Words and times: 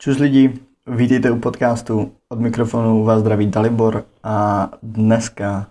Čus 0.00 0.18
lidi, 0.18 0.58
vítejte 0.86 1.30
u 1.30 1.38
podcastu. 1.38 2.12
Od 2.28 2.40
mikrofonu 2.40 3.04
vás 3.04 3.20
zdraví 3.20 3.46
Dalibor 3.46 4.04
a 4.22 4.68
dneska 4.82 5.66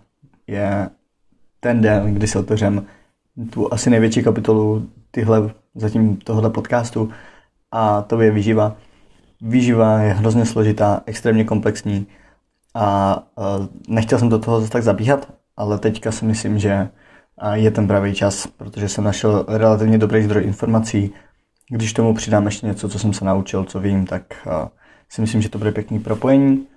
je 0.48 0.90
ten 1.60 1.82
den, 1.82 2.14
kdy 2.14 2.28
se 2.28 2.40
otevřem 2.40 2.86
tu 3.50 3.74
asi 3.74 3.90
největší 3.90 4.24
kapitolu 4.24 4.90
tyhle, 5.12 5.52
zatím 5.76 6.18
tohoto 6.18 6.50
podcastu 6.50 7.12
a 7.72 8.02
to 8.02 8.22
je 8.22 8.32
výživa. 8.32 8.76
Výživa 9.42 10.00
je 10.00 10.14
hrozně 10.14 10.46
složitá, 10.46 11.02
extrémně 11.06 11.44
komplexní 11.44 12.08
a 12.74 13.24
nechtěl 13.90 14.20
jsem 14.20 14.30
do 14.30 14.40
toho 14.40 14.60
zase 14.60 14.72
tak 14.72 14.84
zabíhat, 14.84 15.34
ale 15.58 15.80
teďka 15.80 16.12
si 16.12 16.26
myslím, 16.26 16.60
že 16.60 16.90
je 17.54 17.72
ten 17.72 17.88
pravý 17.88 18.14
čas, 18.14 18.48
protože 18.48 18.90
jsem 18.90 19.04
našel 19.04 19.46
relativně 19.48 19.98
dobrý 19.98 20.24
zdroj 20.24 20.44
informací. 20.44 21.14
Když 21.70 21.94
tomu 21.94 22.14
přidám 22.14 22.46
ještě 22.46 22.68
něco, 22.68 22.90
co 22.90 23.00
jsem 23.00 23.14
se 23.14 23.26
naučil, 23.26 23.64
co 23.64 23.80
vím, 23.80 24.06
tak 24.06 24.48
si 25.10 25.22
myslím, 25.22 25.42
že 25.42 25.50
to 25.50 25.58
bude 25.58 25.72
pěkný 25.72 26.00
propojení. 26.00 26.68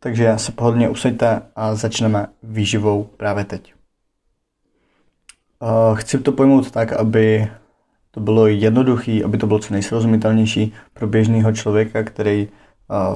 Takže 0.00 0.34
se 0.36 0.52
pohodlně 0.52 0.88
usaďte 0.88 1.42
a 1.56 1.74
začneme 1.74 2.26
výživou 2.42 3.04
právě 3.04 3.44
teď. 3.44 3.74
Chci 5.94 6.18
to 6.18 6.32
pojmout 6.32 6.70
tak, 6.70 6.92
aby 6.92 7.48
to 8.10 8.20
bylo 8.20 8.46
jednoduchý, 8.46 9.24
aby 9.24 9.38
to 9.38 9.46
bylo 9.46 9.58
co 9.58 9.72
nejsrozumitelnější 9.72 10.72
pro 10.94 11.06
běžného 11.06 11.52
člověka, 11.52 12.02
který 12.02 12.48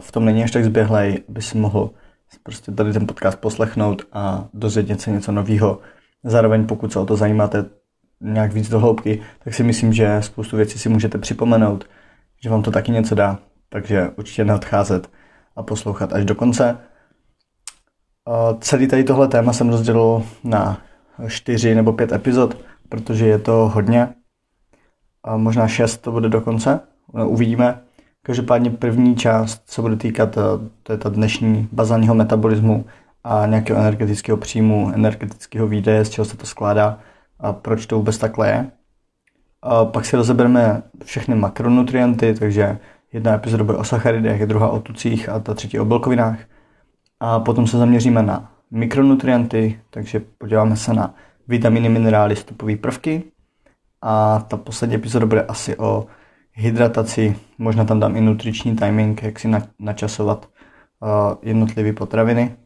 v 0.01 0.13
tom 0.13 0.25
není 0.25 0.45
až 0.45 0.51
tak 0.51 0.65
zběhlej, 0.65 1.23
aby 1.29 1.43
si 1.43 1.59
mohl 1.59 1.91
prostě 2.43 2.73
tady 2.73 2.93
ten 2.93 3.07
podcast 3.07 3.39
poslechnout 3.39 4.03
a 4.13 4.49
dozvědět 4.55 5.01
se 5.01 5.11
něco 5.11 5.33
nového. 5.33 5.79
Zároveň 6.25 6.67
pokud 6.67 6.93
se 6.93 6.99
o 6.99 7.07
to 7.07 7.17
zajímáte 7.17 7.65
nějak 8.21 8.53
víc 8.53 8.69
do 8.69 8.81
hloubky, 8.81 9.23
tak 9.45 9.55
si 9.55 9.63
myslím, 9.63 9.93
že 9.93 10.23
spoustu 10.23 10.57
věcí 10.57 10.79
si 10.79 10.89
můžete 10.89 11.19
připomenout, 11.19 11.89
že 12.43 12.51
vám 12.51 12.63
to 12.63 12.71
taky 12.71 12.93
něco 12.93 13.15
dá. 13.15 13.39
Takže 13.69 14.11
určitě 14.17 14.45
neodcházet 14.45 15.11
a 15.57 15.63
poslouchat 15.63 16.13
až 16.13 16.25
do 16.25 16.35
konce. 16.35 16.79
Celý 18.61 18.87
tady 18.87 19.05
tohle 19.05 19.29
téma 19.29 19.53
jsem 19.53 19.69
rozdělil 19.69 20.23
na 20.45 20.81
čtyři 21.29 21.75
nebo 21.75 21.93
pět 21.93 22.13
epizod, 22.13 22.59
protože 22.89 23.27
je 23.27 23.39
to 23.39 23.53
hodně. 23.75 24.09
A 25.25 25.37
možná 25.37 25.69
šest 25.69 25.97
to 25.97 26.13
bude 26.13 26.29
do 26.29 26.41
konce. 26.41 26.81
Uvidíme. 27.27 27.81
Každopádně 28.23 28.71
první 28.71 29.17
část 29.17 29.63
se 29.67 29.83
bude 29.83 29.97
týkat, 29.97 30.37
eh, 30.37 30.41
to 30.83 30.93
je 30.93 30.99
ta 30.99 31.09
dnešní 31.09 31.69
bazálního 31.73 32.15
metabolismu 32.15 32.85
a 33.25 33.47
nějakého 33.47 33.79
energetického 33.79 34.39
příjmu, 34.39 34.93
energetického 34.95 35.67
výdeje, 35.67 36.05
z 36.05 36.11
čeho 36.11 36.25
se 36.25 36.37
to 36.37 36.47
skládá 36.47 36.99
a 37.41 37.53
proč 37.53 37.87
to 37.87 37.97
vůbec 37.97 38.19
takhle 38.19 38.49
je. 38.49 38.71
A 39.63 39.85
pak 39.85 40.05
si 40.05 40.17
rozebereme 40.17 40.83
všechny 41.05 41.35
makronutrienty, 41.35 42.35
takže 42.35 42.79
jedna 43.13 43.35
epizoda 43.35 43.65
bude 43.65 43.79
o 43.79 43.85
sacharidech, 43.85 44.47
druhá 44.47 44.69
o 44.69 44.81
tucích 44.81 45.29
a 45.29 45.39
ta 45.39 45.55
třetí 45.55 45.79
o 45.79 45.85
bílkovinách. 45.85 46.39
A 47.21 47.41
potom 47.41 47.67
se 47.67 47.79
zaměříme 47.79 48.23
na 48.23 48.53
mikronutrienty, 48.71 49.81
takže 49.91 50.21
podíváme 50.39 50.77
se 50.77 50.95
na 50.95 51.15
vitaminy, 51.49 51.89
minerály, 51.89 52.37
stopové 52.37 52.77
prvky. 52.77 53.23
A 54.03 54.39
ta 54.39 54.57
poslední 54.57 54.97
epizoda 54.97 55.27
bude 55.27 55.43
asi 55.43 55.77
o 55.77 56.07
hydrataci, 56.53 57.37
možná 57.59 57.85
tam 57.85 58.01
dám 58.01 58.17
i 58.17 58.21
nutriční 58.21 58.77
timing, 58.77 59.23
jak 59.23 59.39
si 59.39 59.51
načasovat 59.79 60.49
jednotlivé 61.43 61.93
potraviny. 61.93 62.57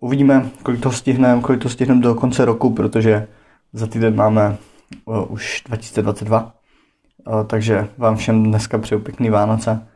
Uvidíme, 0.00 0.50
kolik 0.62 0.80
to 0.80 0.92
stihneme, 0.92 1.42
kolik 1.42 1.62
to 1.62 1.68
stihneme 1.68 2.00
do 2.00 2.14
konce 2.14 2.44
roku, 2.44 2.70
protože 2.70 3.28
za 3.72 3.86
týden 3.86 4.16
máme 4.16 4.56
uh, 5.04 5.32
už 5.32 5.62
2022. 5.66 6.52
Uh, 7.26 7.44
takže 7.46 7.88
vám 7.98 8.16
všem 8.16 8.44
dneska 8.44 8.78
přeju 8.78 9.00
pěkný 9.00 9.30
Vánoce. 9.30 9.86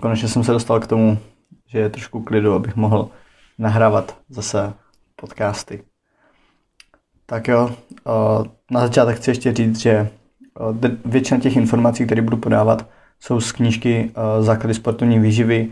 Konečně 0.00 0.28
jsem 0.28 0.44
se 0.44 0.52
dostal 0.52 0.80
k 0.80 0.86
tomu, 0.86 1.18
že 1.66 1.78
je 1.78 1.88
trošku 1.88 2.22
klidu, 2.22 2.54
abych 2.54 2.76
mohl 2.76 3.10
nahrávat 3.58 4.18
zase 4.28 4.72
podcasty. 5.16 5.84
Tak 7.26 7.48
jo, 7.48 7.70
na 8.70 8.80
začátek 8.80 9.16
chci 9.16 9.30
ještě 9.30 9.52
říct, 9.52 9.78
že 9.78 10.10
Většina 11.04 11.40
těch 11.40 11.56
informací, 11.56 12.06
které 12.06 12.22
budu 12.22 12.36
podávat, 12.36 12.88
jsou 13.20 13.40
z 13.40 13.52
knížky 13.52 14.12
Základy 14.40 14.74
sportovní 14.74 15.18
výživy. 15.18 15.70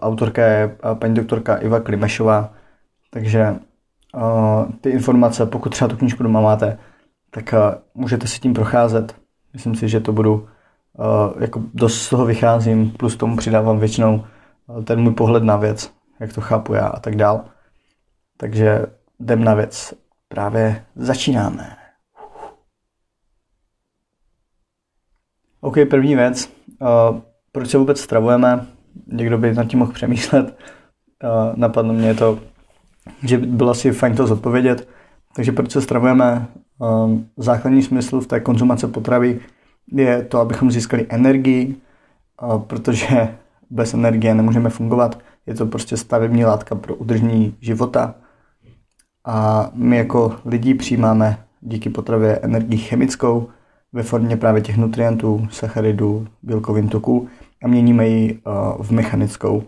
Autorka 0.00 0.46
je 0.46 0.76
paní 0.94 1.14
doktorka 1.14 1.56
Iva 1.56 1.80
Klimešová, 1.80 2.54
takže 3.10 3.56
ty 4.80 4.90
informace, 4.90 5.46
pokud 5.46 5.68
třeba 5.68 5.88
tu 5.88 5.96
knížku 5.96 6.22
doma 6.22 6.40
máte, 6.40 6.78
tak 7.30 7.54
můžete 7.94 8.26
si 8.26 8.40
tím 8.40 8.54
procházet. 8.54 9.16
Myslím 9.52 9.74
si, 9.74 9.88
že 9.88 10.00
to 10.00 10.12
budu, 10.12 10.48
jako 11.40 11.62
dost 11.74 12.02
z 12.02 12.10
toho 12.10 12.24
vycházím, 12.24 12.90
plus 12.90 13.16
tomu 13.16 13.36
přidávám 13.36 13.78
většinou 13.78 14.24
ten 14.84 15.00
můj 15.00 15.14
pohled 15.14 15.42
na 15.42 15.56
věc, 15.56 15.92
jak 16.20 16.32
to 16.32 16.40
chápu 16.40 16.74
já 16.74 16.86
a 16.86 17.00
tak 17.00 17.16
dál. 17.16 17.44
Takže 18.36 18.86
jdem 19.20 19.44
na 19.44 19.54
věc. 19.54 19.94
Právě 20.28 20.84
začínáme. 20.96 21.76
OK, 25.60 25.74
první 25.90 26.14
věc. 26.16 26.52
Uh, 26.80 27.20
proč 27.52 27.70
se 27.70 27.78
vůbec 27.78 28.00
stravujeme? 28.00 28.66
Někdo 29.06 29.38
by 29.38 29.54
nad 29.54 29.64
tím 29.64 29.78
mohl 29.78 29.92
přemýšlet. 29.92 30.58
Uh, 31.24 31.56
napadlo 31.56 31.92
mě 31.92 32.14
to, 32.14 32.38
že 33.22 33.38
by 33.38 33.46
bylo 33.46 33.70
asi 33.70 33.92
fajn 33.92 34.16
to 34.16 34.26
zodpovědět. 34.26 34.88
Takže 35.36 35.52
proč 35.52 35.70
se 35.70 35.82
stravujeme? 35.82 36.46
Uh, 36.78 37.18
základní 37.36 37.82
smysl 37.82 38.20
v 38.20 38.26
té 38.26 38.40
konzumace 38.40 38.88
potravy 38.88 39.40
je 39.92 40.22
to, 40.22 40.38
abychom 40.38 40.70
získali 40.70 41.06
energii, 41.08 41.76
protože 42.66 43.34
bez 43.70 43.94
energie 43.94 44.34
nemůžeme 44.34 44.70
fungovat. 44.70 45.18
Je 45.46 45.54
to 45.54 45.66
prostě 45.66 45.96
stavební 45.96 46.44
látka 46.44 46.74
pro 46.74 46.94
udržení 46.94 47.54
života. 47.60 48.14
A 49.24 49.70
my 49.74 49.96
jako 49.96 50.36
lidi 50.44 50.74
přijímáme 50.74 51.38
díky 51.60 51.90
potravě 51.90 52.36
energii 52.36 52.78
chemickou, 52.78 53.48
ve 53.92 54.02
formě 54.02 54.36
právě 54.36 54.62
těch 54.62 54.76
nutrientů, 54.76 55.48
sacharidů, 55.50 56.26
bílkovin 56.42 56.88
tuků 56.88 57.28
a 57.64 57.68
měníme 57.68 58.08
ji 58.08 58.32
uh, 58.32 58.82
v 58.82 58.90
mechanickou. 58.90 59.62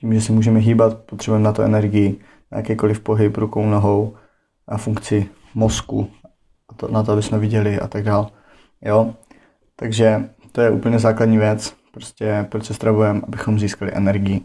Tím, 0.00 0.14
že 0.14 0.20
si 0.20 0.32
můžeme 0.32 0.60
hýbat, 0.60 0.98
potřebujeme 0.98 1.44
na 1.44 1.52
to 1.52 1.62
energii, 1.62 2.20
na 2.52 2.58
jakýkoliv 2.58 3.00
pohyb 3.00 3.36
rukou, 3.36 3.66
nohou 3.66 4.14
a 4.68 4.78
funkci 4.78 5.28
mozku, 5.54 6.10
a 6.68 6.74
to, 6.74 6.88
na 6.88 7.02
to, 7.02 7.12
aby 7.12 7.22
jsme 7.22 7.38
viděli 7.38 7.80
a 7.80 7.88
tak 7.88 8.04
dále. 8.04 8.26
Jo? 8.82 9.14
Takže 9.76 10.28
to 10.52 10.60
je 10.60 10.70
úplně 10.70 10.98
základní 10.98 11.38
věc, 11.38 11.74
prostě 11.92 12.46
proč 12.48 12.64
se 12.64 12.74
stravujeme, 12.74 13.20
abychom 13.26 13.58
získali 13.58 13.92
energii. 13.94 14.40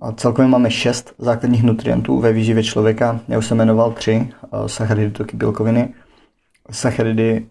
A 0.00 0.12
celkově 0.12 0.48
máme 0.48 0.70
šest 0.70 1.14
základních 1.18 1.62
nutrientů 1.62 2.20
ve 2.20 2.32
výživě 2.32 2.64
člověka. 2.64 3.20
Já 3.28 3.38
už 3.38 3.46
jsem 3.46 3.58
jmenoval 3.58 3.92
tři, 3.92 4.28
uh, 4.50 4.66
sacharidy, 4.66 5.10
tuky, 5.10 5.36
bílkoviny– 5.36 5.94
Sacharidy 6.70 7.46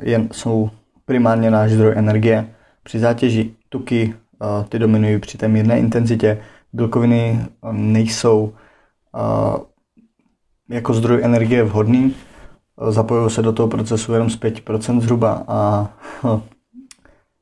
jen 0.00 0.28
jsou 0.32 0.70
primárně 1.04 1.50
náš 1.50 1.70
zdroj 1.70 1.92
energie. 1.96 2.54
Při 2.82 2.98
zátěži 2.98 3.54
tuky 3.68 4.14
ty 4.68 4.78
dominují 4.78 5.18
při 5.18 5.38
té 5.38 5.48
mírné 5.48 5.78
intenzitě. 5.78 6.38
Bílkoviny 6.72 7.46
nejsou 7.72 8.52
jako 10.68 10.94
zdroj 10.94 11.24
energie 11.24 11.64
vhodný. 11.64 12.14
Zapojují 12.88 13.30
se 13.30 13.42
do 13.42 13.52
toho 13.52 13.68
procesu 13.68 14.12
jenom 14.12 14.30
z 14.30 14.40
5% 14.40 15.00
zhruba 15.00 15.44
a 15.48 15.88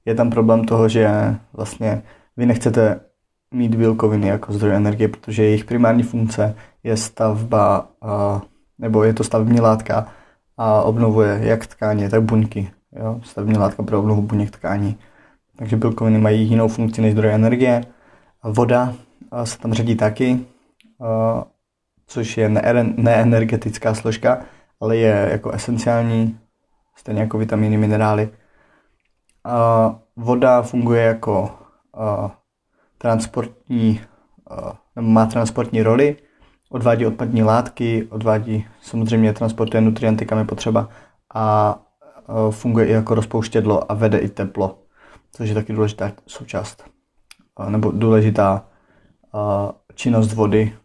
je 0.04 0.14
tam 0.14 0.30
problém 0.30 0.64
toho, 0.64 0.88
že 0.88 1.36
vlastně 1.52 2.02
vy 2.36 2.46
nechcete 2.46 3.00
mít 3.54 3.74
bílkoviny 3.74 4.28
jako 4.28 4.52
zdroj 4.52 4.74
energie, 4.74 5.08
protože 5.08 5.44
jejich 5.44 5.64
primární 5.64 6.02
funkce 6.02 6.54
je 6.82 6.96
stavba, 6.96 7.88
nebo 8.78 9.04
je 9.04 9.14
to 9.14 9.24
stavební 9.24 9.60
látka 9.60 10.08
a 10.56 10.82
obnovuje 10.82 11.38
jak 11.42 11.66
tkáně, 11.66 12.10
tak 12.10 12.22
buňky. 12.22 12.70
Jo? 12.92 13.20
Stavební 13.22 13.58
látka 13.58 13.82
pro 13.82 13.98
obnovu 13.98 14.22
buněk 14.22 14.50
tkání. 14.50 14.96
Takže 15.58 15.76
bílkoviny 15.76 16.18
mají 16.18 16.48
jinou 16.48 16.68
funkci 16.68 17.02
než 17.02 17.12
zdroje 17.12 17.34
energie. 17.34 17.84
Voda 18.44 18.94
se 19.44 19.58
tam 19.58 19.72
řadí 19.72 19.96
taky, 19.96 20.46
což 22.06 22.36
je 22.36 22.48
neenergetická 22.96 23.94
složka, 23.94 24.40
ale 24.80 24.96
je 24.96 25.28
jako 25.32 25.50
esenciální, 25.50 26.38
stejně 26.96 27.20
jako 27.20 27.38
vitamíny, 27.38 27.76
minerály. 27.76 28.28
Voda 30.16 30.62
funguje 30.62 31.02
jako 31.02 31.50
transportní, 32.98 34.00
má 35.00 35.26
transportní 35.26 35.82
roli, 35.82 36.16
odvádí 36.70 37.06
odpadní 37.06 37.42
látky, 37.42 38.06
odvádí 38.10 38.66
samozřejmě 38.80 39.32
transportuje 39.32 39.80
nutrienty, 39.80 40.26
kam 40.26 40.38
je 40.38 40.44
potřeba 40.44 40.88
a 41.34 41.78
funguje 42.50 42.86
i 42.86 42.92
jako 42.92 43.14
rozpouštědlo 43.14 43.92
a 43.92 43.94
vede 43.94 44.18
i 44.18 44.28
teplo, 44.28 44.78
což 45.32 45.48
je 45.48 45.54
taky 45.54 45.72
důležitá 45.72 46.12
součást 46.26 46.84
nebo 47.68 47.90
důležitá 47.90 48.66
činnost 49.94 50.32
vody. 50.32 50.76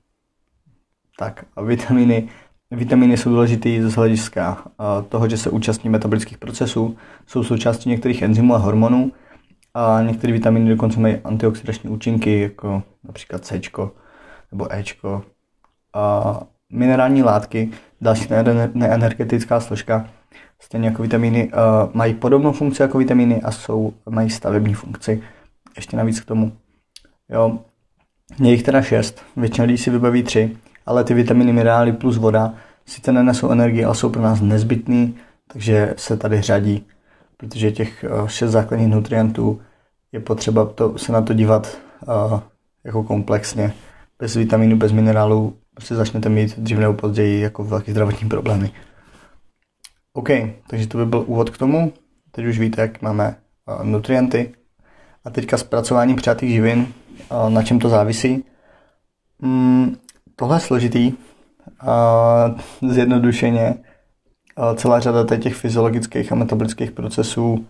Tak 1.19 1.45
vitamíny, 1.63 2.29
vitamíny 2.71 3.17
jsou 3.17 3.29
důležitý 3.29 3.81
z 3.81 3.93
hlediska 3.93 4.63
toho, 5.09 5.29
že 5.29 5.37
se 5.37 5.49
účastní 5.49 5.89
metabolických 5.89 6.37
procesů, 6.37 6.97
jsou 7.27 7.43
součástí 7.43 7.89
některých 7.89 8.21
enzymů 8.21 8.55
a 8.55 8.57
hormonů 8.57 9.11
a 9.73 10.01
některé 10.01 10.33
vitamíny 10.33 10.69
dokonce 10.69 10.99
mají 10.99 11.17
antioxidační 11.17 11.89
účinky, 11.89 12.39
jako 12.39 12.83
například 13.03 13.45
C 13.45 13.61
nebo 14.51 14.73
E. 14.73 14.83
A 15.93 16.39
minerální 16.71 17.23
látky, 17.23 17.71
další 18.01 18.27
neenergetická 18.73 19.59
složka, 19.59 20.09
stejně 20.63 20.87
jako 20.87 21.01
vitamíny, 21.01 21.51
mají 21.93 22.13
podobnou 22.13 22.51
funkci 22.51 22.81
jako 22.81 22.97
vitamíny 22.97 23.41
a 23.41 23.51
jsou, 23.51 23.93
mají 24.09 24.29
stavební 24.29 24.73
funkci. 24.73 25.23
Ještě 25.75 25.97
navíc 25.97 26.19
k 26.19 26.25
tomu. 26.25 26.51
Jo, 27.29 27.59
je 28.39 28.51
jich 28.51 28.63
teda 28.63 28.81
šest, 28.81 29.21
většina 29.35 29.65
lidí 29.65 29.77
si 29.77 29.89
vybaví 29.89 30.23
tři, 30.23 30.57
ale 30.85 31.03
ty 31.03 31.13
vitamíny, 31.13 31.53
minerály 31.53 31.93
plus 31.93 32.17
voda 32.17 32.53
sice 32.85 33.11
nenesou 33.11 33.49
energii, 33.49 33.85
ale 33.85 33.95
jsou 33.95 34.09
pro 34.09 34.21
nás 34.21 34.41
nezbytný, 34.41 35.15
takže 35.53 35.93
se 35.97 36.17
tady 36.17 36.41
řadí, 36.41 36.85
protože 37.37 37.71
těch 37.71 38.03
eh, 38.03 38.09
šest 38.27 38.51
základních 38.51 38.89
nutrientů 38.89 39.61
je 40.11 40.19
potřeba 40.19 40.65
to, 40.65 40.97
se 40.97 41.11
na 41.11 41.21
to 41.21 41.33
dívat 41.33 41.77
uh, 42.07 42.39
jako 42.83 43.03
komplexně. 43.03 43.73
Bez 44.19 44.35
vitamínů, 44.35 44.77
bez 44.77 44.91
minerálů 44.91 45.55
prostě 45.73 45.95
začnete 45.95 46.29
mít 46.29 46.59
dřív 46.59 46.77
nebo 46.77 46.93
později 46.93 47.41
jako 47.41 47.63
velký 47.63 47.91
zdravotní 47.91 48.29
problémy. 48.29 48.71
OK, 50.13 50.29
takže 50.67 50.87
to 50.87 50.97
by 50.97 51.05
byl 51.05 51.23
úvod 51.27 51.49
k 51.49 51.57
tomu. 51.57 51.93
Teď 52.31 52.45
už 52.45 52.59
víte, 52.59 52.81
jak 52.81 53.01
máme 53.01 53.35
uh, 53.65 53.85
nutrienty. 53.85 54.53
A 55.25 55.29
teďka 55.29 55.57
zpracování 55.57 56.15
přátých 56.15 56.51
živin, 56.51 56.79
uh, 56.79 57.49
na 57.49 57.63
čem 57.63 57.79
to 57.79 57.89
závisí. 57.89 58.45
Mm, 59.41 59.95
tohle 60.35 60.55
je 60.55 60.59
složitý. 60.59 61.13
Uh, 61.83 62.91
zjednodušeně 62.91 63.75
celá 64.75 64.99
řada 64.99 65.37
těch 65.37 65.55
fyziologických 65.55 66.31
a 66.31 66.35
metabolických 66.35 66.91
procesů 66.91 67.65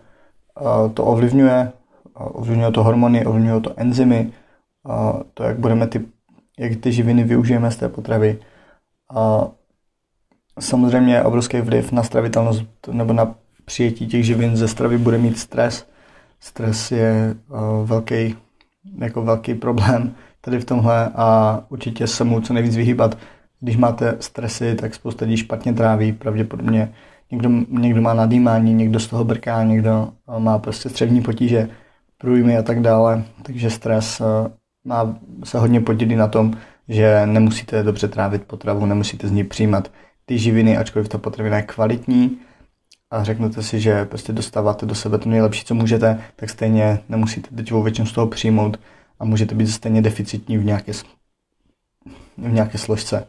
to 0.94 1.04
ovlivňuje 1.04 1.72
ovlivňuje 2.14 2.70
to 2.70 2.82
hormony, 2.82 3.26
ovlivňuje 3.26 3.60
to 3.60 3.72
enzymy, 3.76 4.32
to, 5.34 5.42
jak 5.42 5.58
budeme 5.58 5.86
ty, 5.86 6.04
jak 6.58 6.76
ty 6.76 6.92
živiny 6.92 7.24
využijeme 7.24 7.70
z 7.70 7.76
té 7.76 7.88
potravy. 7.88 8.38
Samozřejmě 10.60 11.22
obrovský 11.22 11.60
vliv 11.60 11.92
na 11.92 12.02
stravitelnost 12.02 12.64
nebo 12.92 13.12
na 13.12 13.34
přijetí 13.64 14.06
těch 14.06 14.24
živin 14.24 14.56
ze 14.56 14.68
stravy 14.68 14.98
bude 14.98 15.18
mít 15.18 15.38
stres. 15.38 15.86
Stres 16.40 16.92
je 16.92 17.36
velký, 17.84 18.36
jako 18.98 19.22
velký 19.22 19.54
problém 19.54 20.14
tady 20.40 20.58
v 20.58 20.64
tomhle 20.64 21.10
a 21.14 21.60
určitě 21.68 22.06
se 22.06 22.24
mu 22.24 22.40
co 22.40 22.52
nejvíc 22.52 22.76
vyhýbat. 22.76 23.18
Když 23.60 23.76
máte 23.76 24.16
stresy, 24.20 24.74
tak 24.74 24.94
spousta 24.94 25.24
lidí 25.24 25.36
špatně 25.36 25.72
tráví, 25.72 26.12
pravděpodobně 26.12 26.92
někdo, 27.30 27.50
někdo 27.68 28.02
má 28.02 28.14
nadýmání, 28.14 28.74
někdo 28.74 29.00
z 29.00 29.06
toho 29.06 29.24
brká, 29.24 29.62
někdo 29.62 30.12
má 30.38 30.58
prostě 30.58 30.88
střevní 30.88 31.22
potíže 31.22 31.68
průjmy 32.18 32.58
a 32.58 32.62
tak 32.62 32.80
dále. 32.80 33.24
Takže 33.42 33.70
stres 33.70 34.20
eh, 34.20 34.50
má 34.84 35.16
se 35.44 35.58
hodně 35.58 35.80
podílí 35.80 36.16
na 36.16 36.28
tom, 36.28 36.54
že 36.88 37.26
nemusíte 37.26 37.82
dobře 37.82 38.08
trávit 38.08 38.44
potravu, 38.44 38.86
nemusíte 38.86 39.28
z 39.28 39.30
ní 39.30 39.44
přijímat 39.44 39.90
ty 40.26 40.38
živiny, 40.38 40.76
ačkoliv 40.76 41.08
ta 41.08 41.18
potravina 41.18 41.56
je 41.56 41.62
kvalitní 41.62 42.38
a 43.10 43.24
řeknete 43.24 43.62
si, 43.62 43.80
že 43.80 44.04
prostě 44.04 44.32
dostáváte 44.32 44.86
do 44.86 44.94
sebe 44.94 45.18
to 45.18 45.28
nejlepší, 45.28 45.64
co 45.64 45.74
můžete, 45.74 46.24
tak 46.36 46.50
stejně 46.50 46.98
nemusíte 47.08 47.56
teď 47.56 47.72
většinu 47.72 48.06
z 48.06 48.12
toho 48.12 48.26
přijmout 48.26 48.80
a 49.18 49.24
můžete 49.24 49.54
být 49.54 49.66
stejně 49.66 50.02
deficitní 50.02 50.58
v 50.58 50.64
nějaké, 50.64 50.92
v 52.38 52.52
nějaké 52.52 52.78
složce. 52.78 53.26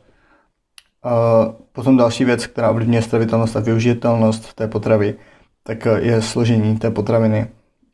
Uh, 1.05 1.53
potom 1.71 1.97
další 1.97 2.25
věc, 2.25 2.47
která 2.47 2.69
ovlivňuje 2.69 3.01
stravitelnost 3.01 3.55
a 3.55 3.59
využitelnost 3.59 4.53
té 4.53 4.67
potravy, 4.67 5.15
tak 5.63 5.87
je 5.97 6.21
složení 6.21 6.77
té 6.77 6.91
potraviny 6.91 7.47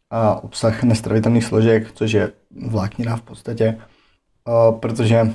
a 0.09 0.44
obsah 0.44 0.83
nestravitelných 0.83 1.44
složek, 1.44 1.92
což 1.92 2.12
je 2.12 2.31
vláknina 2.68 3.15
v 3.15 3.21
podstatě, 3.21 3.77
protože 4.80 5.33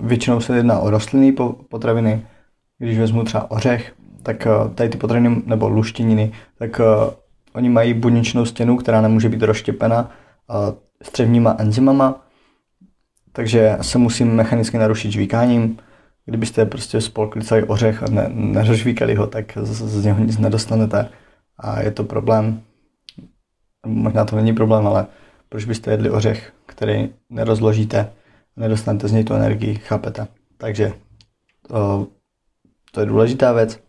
většinou 0.00 0.40
se 0.40 0.56
jedná 0.56 0.78
o 0.78 0.90
rostlinné 0.90 1.32
potraviny. 1.68 2.26
Když 2.78 2.98
vezmu 2.98 3.24
třeba 3.24 3.50
ořech, 3.50 3.94
tak 4.22 4.46
tady 4.74 4.88
ty 4.88 4.98
potraviny 4.98 5.42
nebo 5.46 5.68
luštěniny, 5.68 6.32
tak 6.58 6.80
oni 7.52 7.68
mají 7.68 7.94
buněčnou 7.94 8.44
stěnu, 8.44 8.76
která 8.76 9.00
nemůže 9.00 9.28
být 9.28 9.42
rozštěpena 9.42 10.10
střevníma 11.02 11.56
enzymama, 11.58 12.26
takže 13.32 13.78
se 13.80 13.98
musím 13.98 14.34
mechanicky 14.34 14.78
narušit 14.78 15.12
žvíkáním. 15.12 15.78
Kdybyste 16.26 16.66
prostě 16.66 17.00
spolkli 17.00 17.42
celý 17.42 17.62
ořech 17.62 18.02
a 18.02 18.10
ne, 18.10 18.28
nerožvíkali 18.28 19.14
ho, 19.14 19.26
tak 19.26 19.58
z, 19.62 19.82
z 20.00 20.04
něho 20.04 20.24
nic 20.24 20.38
nedostanete 20.38 21.08
a 21.58 21.80
je 21.80 21.90
to 21.90 22.04
problém 22.04 22.62
možná 23.86 24.24
to 24.24 24.36
není 24.36 24.52
problém, 24.52 24.86
ale 24.86 25.06
proč 25.48 25.64
byste 25.64 25.90
jedli 25.90 26.10
ořech, 26.10 26.52
který 26.66 27.08
nerozložíte, 27.30 28.12
nedostanete 28.56 29.08
z 29.08 29.12
něj 29.12 29.24
tu 29.24 29.34
energii, 29.34 29.74
chápete? 29.74 30.26
Takže 30.58 30.92
to, 31.68 32.06
to 32.94 33.00
je 33.00 33.06
důležitá 33.06 33.52
věc, 33.52 33.80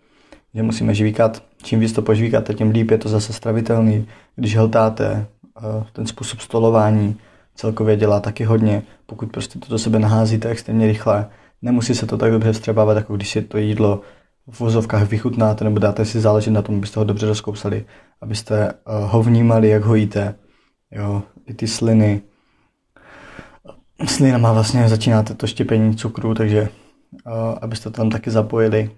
že 0.53 0.63
musíme 0.63 0.93
žvíkat. 0.93 1.43
Čím 1.63 1.79
víc 1.79 1.93
to 1.93 2.01
požvíkáte, 2.01 2.53
tím 2.53 2.69
líp 2.69 2.91
je 2.91 2.97
to 2.97 3.09
zase 3.09 3.33
stravitelný. 3.33 4.07
Když 4.35 4.57
hltáte, 4.57 5.27
ten 5.93 6.07
způsob 6.07 6.39
stolování 6.39 7.17
celkově 7.55 7.97
dělá 7.97 8.19
taky 8.19 8.43
hodně. 8.43 8.81
Pokud 9.05 9.31
prostě 9.31 9.59
to 9.59 9.69
do 9.69 9.79
sebe 9.79 9.99
naházíte 9.99 10.49
extrémně 10.49 10.87
rychle, 10.87 11.29
nemusí 11.61 11.95
se 11.95 12.05
to 12.05 12.17
tak 12.17 12.31
dobře 12.31 12.51
vstřebávat, 12.51 12.97
jako 12.97 13.15
když 13.15 13.29
si 13.29 13.41
to 13.41 13.57
jídlo 13.57 14.01
v 14.47 14.59
vozovkách 14.59 15.09
vychutnáte 15.09 15.63
nebo 15.63 15.79
dáte 15.79 16.05
si 16.05 16.19
záležet 16.19 16.51
na 16.51 16.61
tom, 16.61 16.75
abyste 16.75 16.99
ho 16.99 17.03
dobře 17.03 17.27
rozkousali, 17.27 17.85
abyste 18.21 18.73
uh, 18.73 19.09
ho 19.11 19.23
vnímali, 19.23 19.69
jak 19.69 19.83
ho 19.83 19.95
jíte. 19.95 20.35
Jo, 20.91 21.23
i 21.47 21.53
ty 21.53 21.67
sliny. 21.67 22.21
má 24.37 24.53
vlastně 24.53 24.89
začínáte 24.89 25.33
to 25.33 25.47
štěpení 25.47 25.95
cukru, 25.95 26.33
takže 26.33 26.69
abyste 27.61 27.89
to 27.89 27.97
tam 27.97 28.09
taky 28.09 28.31
zapojili. 28.31 28.91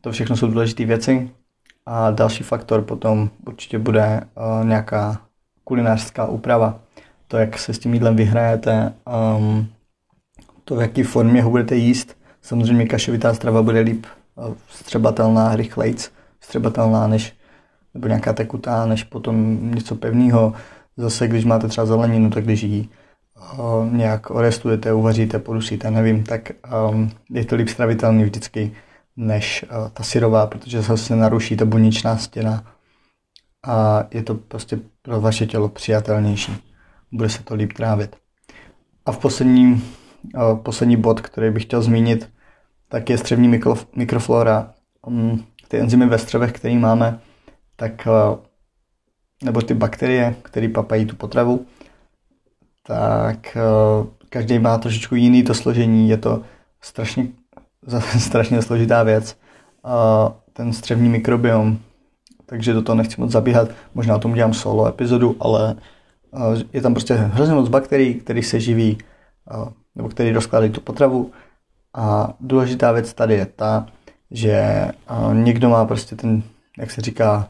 To 0.00 0.12
všechno 0.12 0.36
jsou 0.36 0.46
důležité 0.46 0.84
věci. 0.84 1.30
A 1.86 2.10
další 2.10 2.44
faktor 2.44 2.82
potom 2.82 3.30
určitě 3.46 3.78
bude 3.78 4.20
nějaká 4.62 5.20
kulinářská 5.64 6.26
úprava. 6.26 6.80
To, 7.28 7.36
jak 7.36 7.58
se 7.58 7.74
s 7.74 7.78
tím 7.78 7.94
jídlem 7.94 8.16
vyhrajete, 8.16 8.92
um, 9.36 9.66
to, 10.64 10.76
v 10.76 10.80
jaké 10.80 11.04
formě 11.04 11.42
ho 11.42 11.50
budete 11.50 11.76
jíst. 11.76 12.16
Samozřejmě 12.42 12.86
kašovitá 12.86 13.34
strava 13.34 13.62
bude 13.62 13.80
líp 13.80 14.06
vstřebatelná 14.66 15.56
rychlejc, 15.56 16.12
vstřebatelná 16.38 17.06
než, 17.06 17.36
nebo 17.94 18.08
nějaká 18.08 18.32
tekutá, 18.32 18.86
než 18.86 19.04
potom 19.04 19.58
něco 19.74 19.94
pevného. 19.94 20.52
Zase, 20.96 21.28
když 21.28 21.44
máte 21.44 21.68
třeba 21.68 21.86
zeleninu, 21.86 22.30
tak 22.30 22.44
když 22.44 22.64
uh, 22.64 22.84
nějak 23.90 24.30
orestujete, 24.30 24.92
uvaříte, 24.92 25.38
podusíte, 25.38 25.90
nevím, 25.90 26.24
tak 26.24 26.50
um, 26.90 27.10
je 27.30 27.44
to 27.44 27.56
líp 27.56 27.68
stravitelný 27.68 28.24
vždycky 28.24 28.72
než 29.16 29.64
ta 29.92 30.02
syrová, 30.02 30.46
protože 30.46 30.82
se 30.82 31.16
naruší 31.16 31.56
ta 31.56 31.64
buničná 31.64 32.16
stěna 32.16 32.64
a 33.66 34.04
je 34.10 34.22
to 34.22 34.34
prostě 34.34 34.78
pro 35.02 35.20
vaše 35.20 35.46
tělo 35.46 35.68
přijatelnější. 35.68 36.56
Bude 37.12 37.28
se 37.28 37.42
to 37.42 37.54
líp 37.54 37.72
trávit. 37.72 38.16
A 39.06 39.12
v 39.12 39.18
poslední, 39.18 39.84
poslední 40.62 40.96
bod, 40.96 41.20
který 41.20 41.50
bych 41.50 41.62
chtěl 41.62 41.82
zmínit, 41.82 42.30
tak 42.88 43.10
je 43.10 43.18
střevní 43.18 43.48
mikro, 43.48 43.74
mikroflora. 43.96 44.72
Um, 45.06 45.44
ty 45.68 45.78
enzymy 45.78 46.06
ve 46.06 46.18
střevech, 46.18 46.52
které 46.52 46.74
máme, 46.74 47.20
tak 47.76 48.08
nebo 49.44 49.62
ty 49.62 49.74
bakterie, 49.74 50.34
které 50.42 50.68
papají 50.68 51.06
tu 51.06 51.16
potravu, 51.16 51.66
tak 52.86 53.56
uh, 53.56 54.06
každý 54.28 54.58
má 54.58 54.78
trošičku 54.78 55.14
jiný 55.14 55.42
to 55.42 55.54
složení, 55.54 56.08
je 56.08 56.16
to 56.16 56.42
strašně, 56.80 57.26
strašně 58.18 58.62
složitá 58.62 59.02
věc. 59.02 59.36
Uh, 59.84 60.32
ten 60.52 60.72
střevní 60.72 61.08
mikrobiom, 61.08 61.78
takže 62.46 62.72
do 62.72 62.82
toho 62.82 62.96
nechci 62.96 63.20
moc 63.20 63.30
zabíhat, 63.30 63.68
možná 63.94 64.16
o 64.16 64.18
tom 64.18 64.34
dělám 64.34 64.54
solo 64.54 64.86
epizodu, 64.86 65.36
ale 65.40 65.76
uh, 66.30 66.58
je 66.72 66.80
tam 66.80 66.94
prostě 66.94 67.14
hrozně 67.14 67.54
moc 67.54 67.68
bakterií, 67.68 68.14
které 68.14 68.42
se 68.42 68.60
živí, 68.60 68.98
nebo 69.94 70.08
které 70.08 70.32
rozkládají 70.32 70.72
tu 70.72 70.80
potravu 70.80 71.30
a 71.94 72.34
důležitá 72.40 72.92
věc 72.92 73.14
tady 73.14 73.34
je 73.34 73.46
ta, 73.46 73.86
že 74.30 74.84
někdo 75.32 75.68
má 75.68 75.84
prostě 75.84 76.16
ten, 76.16 76.42
jak 76.78 76.90
se 76.90 77.00
říká, 77.00 77.48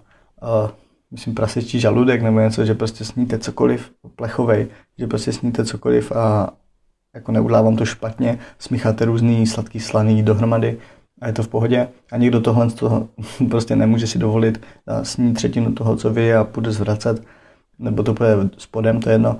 myslím 1.10 1.34
prasečí 1.34 1.80
žaludek 1.80 2.22
nebo 2.22 2.40
něco, 2.40 2.64
že 2.64 2.74
prostě 2.74 3.04
sníte 3.04 3.38
cokoliv 3.38 3.90
plechovej, 4.16 4.68
že 4.98 5.06
prostě 5.06 5.32
sníte 5.32 5.64
cokoliv 5.64 6.12
a 6.12 6.50
jako 7.14 7.32
neudělá 7.32 7.62
vám 7.62 7.76
to 7.76 7.84
špatně, 7.84 8.38
smícháte 8.58 9.04
různý 9.04 9.46
sladký 9.46 9.80
slaný 9.80 10.22
dohromady 10.22 10.78
a 11.20 11.26
je 11.26 11.32
to 11.32 11.42
v 11.42 11.48
pohodě. 11.48 11.88
A 12.12 12.16
někdo 12.16 12.40
tohle 12.40 12.70
z 12.70 12.74
toho 12.74 13.08
prostě 13.50 13.76
nemůže 13.76 14.06
si 14.06 14.18
dovolit 14.18 14.62
snít 15.02 15.34
třetinu 15.34 15.72
toho, 15.72 15.96
co 15.96 16.10
vy 16.10 16.34
a 16.34 16.44
půjde 16.44 16.72
zvracet, 16.72 17.22
nebo 17.78 18.02
to 18.02 18.14
bude 18.14 18.34
spodem, 18.58 19.00
to 19.00 19.08
je 19.08 19.14
jedno. 19.14 19.38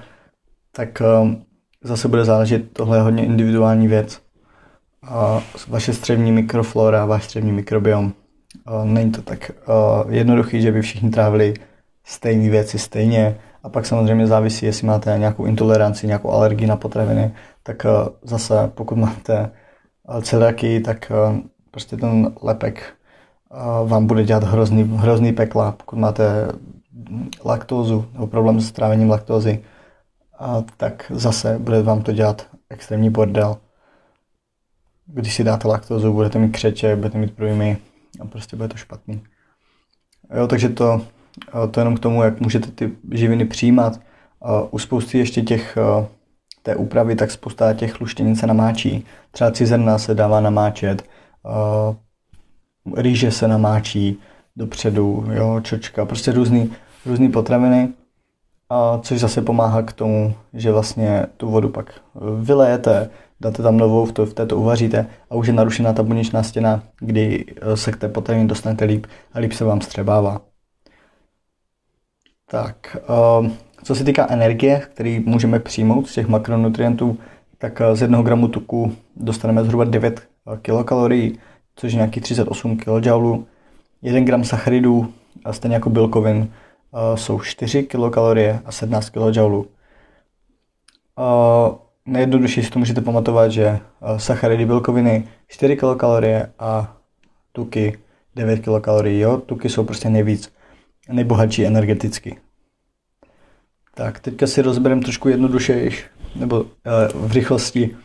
Tak 0.72 1.02
um, 1.22 1.44
zase 1.84 2.08
bude 2.08 2.24
záležet, 2.24 2.72
tohle 2.72 2.96
je 2.96 3.02
hodně 3.02 3.24
individuální 3.24 3.88
věc 3.88 4.22
vaše 5.68 5.92
střevní 5.92 6.32
mikroflora, 6.32 7.06
váš 7.06 7.24
střevní 7.24 7.52
mikrobiom. 7.52 8.12
Není 8.85 9.12
to 9.12 9.23
tak 9.23 9.50
jednoduchý, 10.09 10.62
že 10.62 10.73
by 10.73 10.83
všichni 10.83 11.11
trávili 11.11 11.54
stejné 12.04 12.50
věci 12.50 12.78
stejně 12.78 13.37
A 13.62 13.69
pak 13.69 13.87
samozřejmě 13.87 14.26
závisí, 14.26 14.66
jestli 14.66 14.87
máte 14.87 15.19
nějakou 15.19 15.45
intoleranci, 15.45 16.07
nějakou 16.07 16.30
alergii 16.30 16.66
na 16.66 16.76
potraviny, 16.76 17.35
tak 17.62 17.85
eh, 17.85 17.88
zase 18.23 18.71
pokud 18.75 18.97
máte 18.99 19.50
eh, 20.09 20.23
celiaky, 20.23 20.80
tak 20.80 21.11
eh, 21.11 21.40
prostě 21.71 21.97
ten 21.97 22.33
lepek 22.42 22.83
vám 23.85 24.07
bude 24.07 24.25
dělat 24.25 24.45
hrozný, 24.45 24.83
hrozný 24.83 25.33
pekla. 25.33 25.73
Pokud 25.73 25.99
máte 25.99 26.49
laktózu 27.45 28.07
nebo 28.12 28.26
problém 28.26 28.61
s 28.61 28.73
trávením 28.73 29.11
laktózy, 29.11 29.64
tak 30.76 31.12
zase 31.14 31.59
bude 31.59 31.83
vám 31.83 32.02
to 32.02 32.12
dělat 32.12 32.47
extrémní 32.71 33.11
bordel. 33.11 33.57
Když 35.07 35.35
si 35.35 35.45
dáte 35.45 35.69
laktózu, 35.69 36.12
budete 36.12 36.38
mít 36.38 36.50
křeče, 36.50 36.97
budete 36.97 37.19
mít 37.19 37.37
průjmy 37.37 37.78
a 38.21 38.25
prostě 38.25 38.57
bude 38.57 38.69
to 38.69 38.76
špatný. 38.76 39.23
Jo, 40.37 40.47
takže 40.47 40.69
to, 40.69 41.07
to 41.71 41.81
jenom 41.81 41.97
k 41.97 42.00
tomu, 42.00 42.23
jak 42.23 42.40
můžete 42.40 42.71
ty 42.71 42.93
živiny 43.12 43.45
přijímat. 43.45 44.00
U 44.71 44.79
spousty 44.79 45.19
ještě 45.19 45.43
těch 45.43 45.79
té 46.62 46.76
úpravy, 46.76 47.17
tak 47.17 47.31
spousta 47.31 47.75
těch 47.75 48.00
luštěnin 48.00 48.37
se 48.37 48.47
namáčí. 48.47 49.07
Třeba 49.31 49.50
cizerna 49.50 49.99
se 49.99 50.14
dává 50.14 50.40
namáčet, 50.40 51.09
rýže 52.97 53.31
se 53.31 53.49
namáčí 53.49 54.19
dopředu, 54.57 55.26
jo, 55.33 55.61
čočka, 55.61 56.05
prostě 56.05 56.33
různý, 56.33 56.73
různý 57.07 57.29
potraviny, 57.29 57.88
a 58.70 58.98
což 59.02 59.20
zase 59.20 59.42
pomáhá 59.42 59.82
k 59.82 59.92
tomu, 59.92 60.34
že 60.54 60.72
vlastně 60.72 61.26
tu 61.36 61.50
vodu 61.50 61.68
pak 61.68 61.94
vylejete, 62.40 63.10
dáte 63.40 63.62
tam 63.62 63.76
novou, 63.76 64.04
v, 64.04 64.12
to, 64.12 64.26
v 64.26 64.34
této 64.34 64.56
uvaříte 64.56 65.06
a 65.30 65.34
už 65.34 65.46
je 65.46 65.52
narušená 65.52 65.92
ta 65.92 66.02
buněčná 66.02 66.42
stěna, 66.42 66.82
kdy 67.00 67.44
eh, 67.56 67.76
se 67.76 67.92
k 67.92 67.96
té 67.96 68.08
potravině 68.08 68.46
dostanete 68.46 68.84
líp 68.84 69.06
a 69.32 69.38
líp 69.38 69.52
se 69.52 69.64
vám 69.64 69.80
střebává. 69.80 70.40
Tak, 72.50 72.96
ehm, 72.96 73.52
co 73.84 73.94
se 73.94 74.04
týká 74.04 74.26
energie, 74.30 74.80
který 74.94 75.20
můžeme 75.20 75.60
přijmout 75.60 76.08
z 76.08 76.14
těch 76.14 76.28
makronutrientů, 76.28 77.18
tak 77.58 77.80
eh, 77.80 77.96
z 77.96 78.02
jednoho 78.02 78.22
gramu 78.22 78.48
tuku 78.48 78.92
dostaneme 79.16 79.64
zhruba 79.64 79.84
9 79.84 80.20
eh, 80.20 80.58
kilokalorií, 80.62 81.38
což 81.76 81.92
je 81.92 81.96
nějaký 81.96 82.20
38 82.20 82.76
kJ. 82.76 83.10
1 84.02 84.20
gram 84.20 84.44
sacharidů, 84.44 85.12
stejně 85.50 85.74
jako 85.74 85.90
bílkovin, 85.90 86.48
jsou 87.14 87.40
4 87.40 87.82
kilokalorie 87.82 88.61
a 88.64 88.73
17 88.73 89.11
kJ. 89.11 89.40
Nejjednodušší 92.06 92.62
si 92.62 92.70
to 92.70 92.78
můžete 92.78 93.00
pamatovat, 93.00 93.52
že 93.52 93.80
sacharidy 94.16 94.66
bílkoviny 94.66 95.28
4 95.49 95.76
kilokalorie 95.76 96.52
a 96.59 96.97
tuky 97.52 97.99
9 98.37 98.61
kilokalorií. 98.61 99.20
Jo? 99.20 99.37
Tuky 99.37 99.68
jsou 99.68 99.85
prostě 99.85 100.11
nejvíc, 100.11 100.52
nejbohatší 101.09 101.66
energeticky. 101.66 102.37
Tak, 103.94 104.20
teďka 104.20 104.47
si 104.47 104.62
rozbereme 104.62 105.02
trošku 105.02 105.28
jednoduše, 105.28 105.90
nebo 106.37 106.64
v 107.14 107.32
rychlosti 107.32 107.97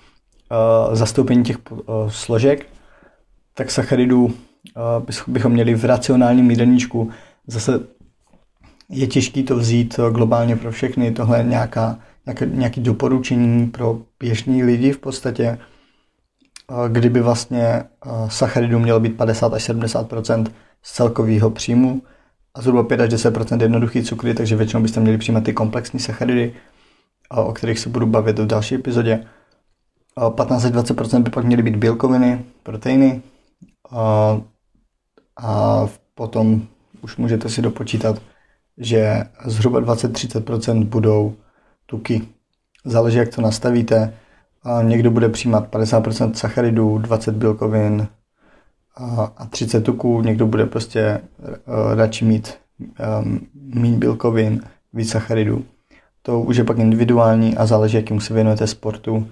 zastoupení 0.91 1.43
těch 1.43 1.57
složek. 2.07 2.65
Tak 3.53 3.71
sacharidů 3.71 4.33
bychom 5.27 5.51
měli 5.51 5.75
v 5.75 5.85
racionálním 5.85 6.51
jídelníčku. 6.51 7.11
Zase 7.47 7.79
je 8.89 9.07
těžké 9.07 9.43
to 9.43 9.55
vzít 9.55 9.99
globálně 10.11 10.55
pro 10.55 10.71
všechny. 10.71 11.11
Tohle 11.11 11.39
je 11.39 11.43
nějaká, 11.43 11.99
nějaké, 12.25 12.45
nějaké 12.45 12.81
doporučení 12.81 13.67
pro 13.67 14.01
běžní 14.19 14.63
lidi 14.63 14.91
v 14.91 14.99
podstatě, 14.99 15.59
kdyby 16.87 17.21
vlastně 17.21 17.83
sacharidů 18.27 18.79
mělo 18.79 18.99
být 18.99 19.17
50 19.17 19.53
až 19.53 19.69
70% 19.69 20.45
z 20.81 20.91
celkového 20.93 21.49
příjmu 21.49 22.01
a 22.53 22.61
zhruba 22.61 22.83
5 22.83 23.01
až 23.01 23.09
10% 23.09 23.61
jednoduchý 23.61 24.03
cukry, 24.03 24.33
takže 24.33 24.55
většinou 24.55 24.81
byste 24.81 24.99
měli 24.99 25.17
přijímat 25.17 25.43
ty 25.43 25.53
komplexní 25.53 25.99
sacharidy, 25.99 26.53
o 27.29 27.53
kterých 27.53 27.79
se 27.79 27.89
budu 27.89 28.05
bavit 28.05 28.39
v 28.39 28.45
další 28.45 28.75
epizodě. 28.75 29.25
15 30.29 30.65
až 30.65 30.71
20% 30.71 31.23
by 31.23 31.29
pak 31.29 31.45
měly 31.45 31.63
být 31.63 31.75
bílkoviny, 31.75 32.45
proteiny 32.63 33.21
a 35.41 35.87
potom 36.15 36.67
už 37.01 37.17
můžete 37.17 37.49
si 37.49 37.61
dopočítat 37.61 38.21
že 38.77 39.23
zhruba 39.45 39.81
20-30% 39.81 40.85
budou 40.85 41.33
tuky. 41.85 42.21
Záleží, 42.85 43.17
jak 43.17 43.35
to 43.35 43.41
nastavíte. 43.41 44.13
A 44.63 44.81
někdo 44.81 45.11
bude 45.11 45.29
přijímat 45.29 45.71
50% 45.71 46.33
sacharidů, 46.33 46.97
20 46.97 47.35
bílkovin 47.35 48.07
a 49.37 49.45
30 49.49 49.83
tuků. 49.83 50.21
Někdo 50.21 50.47
bude 50.47 50.65
prostě 50.65 51.21
uh, 51.39 51.93
radši 51.95 52.25
mít 52.25 52.53
um, 53.23 53.47
méně 53.53 53.97
bílkovin, 53.97 54.61
víc 54.93 55.11
sacharidů. 55.11 55.65
To 56.21 56.41
už 56.41 56.57
je 56.57 56.63
pak 56.63 56.79
individuální 56.79 57.57
a 57.57 57.65
záleží, 57.65 57.97
jakým 57.97 58.21
se 58.21 58.33
věnujete 58.33 58.67
sportu. 58.67 59.27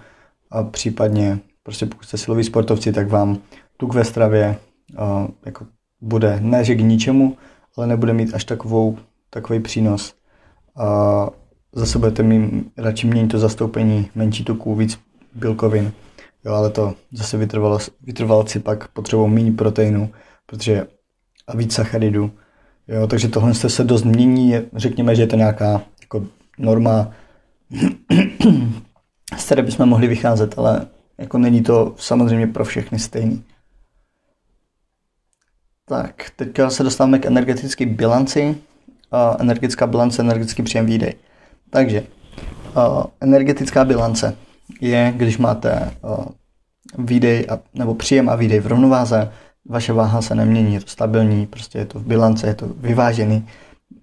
A 0.52 0.64
případně, 0.64 1.40
prostě 1.64 1.86
pokud 1.86 2.04
jste 2.04 2.18
siloví 2.18 2.44
sportovci, 2.44 2.94
tak 2.94 3.10
vám 3.10 3.38
tuk 3.78 3.94
ve 3.94 4.04
stravě 4.04 4.58
uh, 5.00 5.28
jako 5.46 5.66
bude 6.02 6.40
ne, 6.42 6.64
že 6.64 6.76
k 6.76 6.82
ničemu, 6.82 7.38
ale 7.78 7.88
nebude 7.88 8.14
mít 8.14 8.34
až 8.34 8.44
takovou 8.44 8.98
takový 9.34 9.60
přínos. 9.60 10.14
A 10.78 11.28
zase 11.74 12.00
budete 12.00 12.24
mít 12.24 12.72
radši 12.78 13.08
měnit 13.08 13.28
to 13.28 13.40
zastoupení, 13.40 14.10
menší 14.16 14.44
tuků, 14.44 14.76
víc 14.76 15.00
bílkovin. 15.34 15.92
Jo, 16.46 16.54
ale 16.54 16.70
to 16.70 16.96
zase 17.12 17.38
vytrvalo, 17.38 17.80
vytrvalci 18.02 18.60
pak 18.60 18.88
potřebují 18.88 19.32
méně 19.32 19.52
proteinu, 19.52 20.12
protože 20.46 20.88
a 21.48 21.58
víc 21.58 21.74
sacharidů. 21.74 22.32
Jo, 22.88 23.08
takže 23.08 23.28
tohle 23.28 23.54
se 23.54 23.84
dost 23.84 24.04
mění, 24.04 24.54
řekněme, 24.76 25.16
že 25.16 25.22
je 25.22 25.28
to 25.28 25.36
nějaká 25.36 25.82
jako 26.02 26.26
norma, 26.58 27.12
z 29.38 29.46
které 29.46 29.62
bychom 29.62 29.90
mohli 29.90 30.08
vycházet, 30.08 30.58
ale 30.58 30.88
jako 31.18 31.38
není 31.38 31.64
to 31.64 31.96
samozřejmě 31.98 32.48
pro 32.48 32.66
všechny 32.66 33.00
stejný. 33.00 33.44
Tak, 35.86 36.30
teďka 36.36 36.70
se 36.70 36.84
dostáváme 36.84 37.20
k 37.20 37.26
energetické 37.26 37.86
bilanci 37.86 38.56
energetická 39.40 39.88
bilance, 39.88 40.22
energetický 40.22 40.64
příjem 40.64 40.86
výdej. 40.86 41.14
Takže 41.70 42.04
energetická 43.22 43.86
bilance 43.86 44.36
je, 44.82 45.14
když 45.16 45.38
máte 45.38 45.92
výdej 46.98 47.46
a, 47.50 47.60
nebo 47.74 47.96
příjem 47.96 48.30
a 48.30 48.36
výdej 48.36 48.60
v 48.60 48.68
rovnováze, 48.68 49.32
vaše 49.70 49.94
váha 49.94 50.22
se 50.22 50.36
nemění, 50.36 50.74
je 50.74 50.80
to 50.80 50.88
stabilní, 50.88 51.48
prostě 51.48 51.80
je 51.80 51.86
to 51.86 52.00
v 52.00 52.06
bilance, 52.06 52.48
je 52.48 52.54
to 52.54 52.68
vyvážený, 52.68 53.48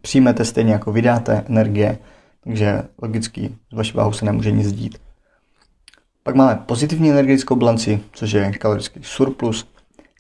přijmete 0.01 0.45
stejně 0.45 0.73
jako 0.73 0.93
vydáte 0.93 1.45
energie, 1.49 1.99
takže 2.45 2.83
logicky 3.03 3.55
z 3.73 3.77
vaší 3.77 3.97
váhu 3.97 4.13
se 4.13 4.25
nemůže 4.25 4.51
nic 4.51 4.73
dít. 4.73 4.99
Pak 6.23 6.35
máme 6.35 6.63
pozitivní 6.67 7.11
energetickou 7.11 7.57
bilanci, 7.57 8.01
což 8.13 8.33
je 8.33 8.53
kalorický 8.53 9.01
surplus, 9.03 9.69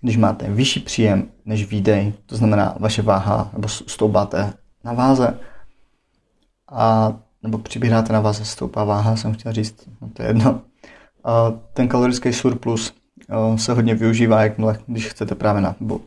když 0.00 0.16
máte 0.16 0.50
vyšší 0.50 0.80
příjem 0.80 1.28
než 1.44 1.70
výdej, 1.70 2.12
to 2.26 2.37
znamená 2.37 2.75
vaše 2.80 3.02
váha, 3.02 3.50
nebo 3.52 3.68
stoupáte 3.68 4.52
na 4.84 4.92
váze 4.92 5.38
a 6.72 7.12
nebo 7.42 7.58
přibíráte 7.58 8.12
na 8.12 8.20
váze, 8.20 8.44
stoupá 8.44 8.84
váha, 8.84 9.16
jsem 9.16 9.34
chtěl 9.34 9.52
říct, 9.52 9.88
no 10.00 10.08
to 10.12 10.22
je 10.22 10.28
jedno. 10.28 10.62
A 11.25 11.50
ten 11.50 11.88
kalorický 11.88 12.32
surplus 12.32 12.94
se 13.56 13.72
hodně 13.72 13.94
využívá, 13.94 14.42
jakmile, 14.42 14.78
když 14.87 15.08
chcete 15.08 15.34
právě 15.34 15.62
na, 15.62 15.76
nebo 15.80 16.00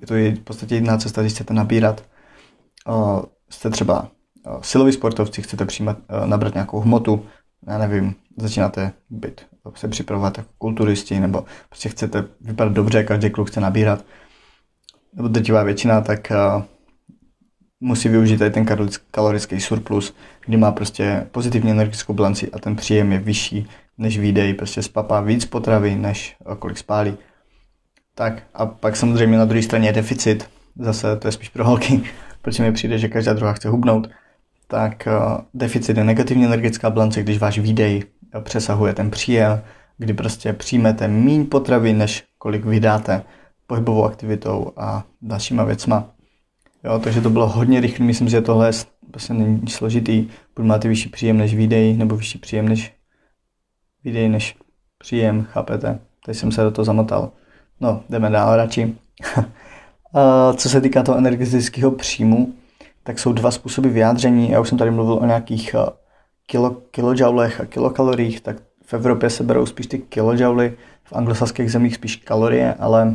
je 0.00 0.06
to 0.06 0.40
v 0.40 0.44
podstatě 0.44 0.74
jediná 0.74 0.98
cesta, 0.98 1.20
když 1.20 1.32
chcete 1.32 1.54
nabírat. 1.54 2.04
Jste 3.50 3.70
třeba 3.70 4.08
siloví 4.60 4.92
sportovci, 4.92 5.42
chcete 5.42 5.64
přijímat, 5.64 5.96
nabrat 6.26 6.54
nějakou 6.54 6.80
hmotu, 6.80 7.26
já 7.66 7.78
nevím, 7.78 8.14
začínáte 8.36 8.92
být, 9.10 9.40
se 9.74 9.88
připravovat 9.88 10.38
jako 10.38 10.50
kulturisti, 10.58 11.20
nebo 11.20 11.44
prostě 11.68 11.88
chcete 11.88 12.24
vypadat 12.40 12.72
dobře, 12.72 13.04
každý 13.04 13.30
kluk 13.30 13.50
chce 13.50 13.60
nabírat, 13.60 14.04
nebo 15.14 15.28
drtivá 15.28 15.62
většina, 15.62 16.00
tak 16.00 16.32
musí 17.80 18.08
využít 18.08 18.38
tady 18.38 18.50
ten 18.50 18.66
kalorický 19.10 19.60
surplus, 19.60 20.14
kdy 20.46 20.56
má 20.56 20.72
prostě 20.72 21.26
pozitivní 21.32 21.70
energetickou 21.70 22.12
bilanci 22.12 22.50
a 22.50 22.58
ten 22.58 22.76
příjem 22.76 23.12
je 23.12 23.18
vyšší 23.18 23.68
než 23.98 24.18
výdej, 24.18 24.54
prostě 24.54 24.82
spapá 24.82 25.20
víc 25.20 25.44
potravy, 25.44 25.94
než 25.94 26.36
eh, 26.40 26.56
kolik 26.58 26.78
spálí. 26.78 27.16
Tak 28.14 28.42
a 28.54 28.66
pak 28.66 28.96
samozřejmě 28.96 29.38
na 29.38 29.44
druhé 29.44 29.62
straně 29.62 29.88
je 29.88 29.92
deficit, 29.92 30.50
zase 30.78 31.16
to 31.16 31.28
je 31.28 31.32
spíš 31.32 31.48
pro 31.48 31.64
holky, 31.64 32.02
protože 32.42 32.62
mi 32.62 32.72
přijde, 32.72 32.98
že 32.98 33.08
každá 33.08 33.32
druhá 33.32 33.52
chce 33.52 33.68
hubnout, 33.68 34.10
tak 34.66 35.06
uh, 35.06 35.38
deficit 35.54 35.96
je 35.96 36.04
negativní 36.04 36.44
energetická 36.44 36.90
bilance, 36.90 37.22
když 37.22 37.38
váš 37.38 37.58
výdej 37.58 38.02
eh, 38.34 38.40
přesahuje 38.40 38.94
ten 38.94 39.10
příjem, 39.10 39.60
kdy 39.98 40.14
prostě 40.14 40.52
přijmete 40.52 41.08
méně 41.08 41.44
potravy, 41.44 41.92
než 41.92 42.24
kolik 42.38 42.64
vydáte 42.64 43.22
pohybovou 43.66 44.04
aktivitou 44.04 44.72
a 44.76 45.04
dalšíma 45.22 45.64
věcma. 45.64 46.10
Jo, 46.88 46.98
takže 46.98 47.20
to 47.20 47.30
bylo 47.30 47.48
hodně 47.48 47.80
rychlé, 47.80 48.06
myslím, 48.06 48.28
že 48.28 48.40
tohle 48.40 48.70
prostě 49.10 49.34
není 49.34 49.68
složitý. 49.68 50.28
Buď 50.56 50.64
máte 50.64 50.88
vyšší 50.88 51.08
příjem 51.08 51.38
než 51.38 51.54
výdej, 51.54 51.96
nebo 51.96 52.16
vyšší 52.16 52.38
příjem 52.38 52.68
než 52.68 52.94
výdej 54.04 54.28
než 54.28 54.56
příjem, 54.98 55.46
chápete? 55.50 55.98
Teď 56.26 56.36
jsem 56.36 56.52
se 56.52 56.62
do 56.62 56.70
toho 56.70 56.84
zamotal. 56.84 57.30
No, 57.80 58.02
jdeme 58.08 58.30
dál 58.30 58.56
radši. 58.56 58.94
Co 60.56 60.68
se 60.68 60.80
týká 60.80 61.02
toho 61.02 61.18
energetického 61.18 61.90
příjmu, 61.90 62.54
tak 63.02 63.18
jsou 63.18 63.32
dva 63.32 63.50
způsoby 63.50 63.88
vyjádření. 63.88 64.50
Já 64.50 64.60
už 64.60 64.68
jsem 64.68 64.78
tady 64.78 64.90
mluvil 64.90 65.14
o 65.14 65.26
nějakých 65.26 65.74
eh, 65.74 65.90
kilo, 66.46 66.70
kilojoulech 66.70 67.60
a 67.60 67.66
kilokaloriích, 67.66 68.40
tak 68.40 68.56
v 68.86 68.94
Evropě 68.94 69.30
se 69.30 69.44
berou 69.44 69.66
spíš 69.66 69.86
ty 69.86 69.98
kilojouly, 69.98 70.76
v 71.04 71.12
anglosaských 71.12 71.72
zemích 71.72 71.94
spíš 71.94 72.16
kalorie, 72.16 72.74
ale 72.74 73.14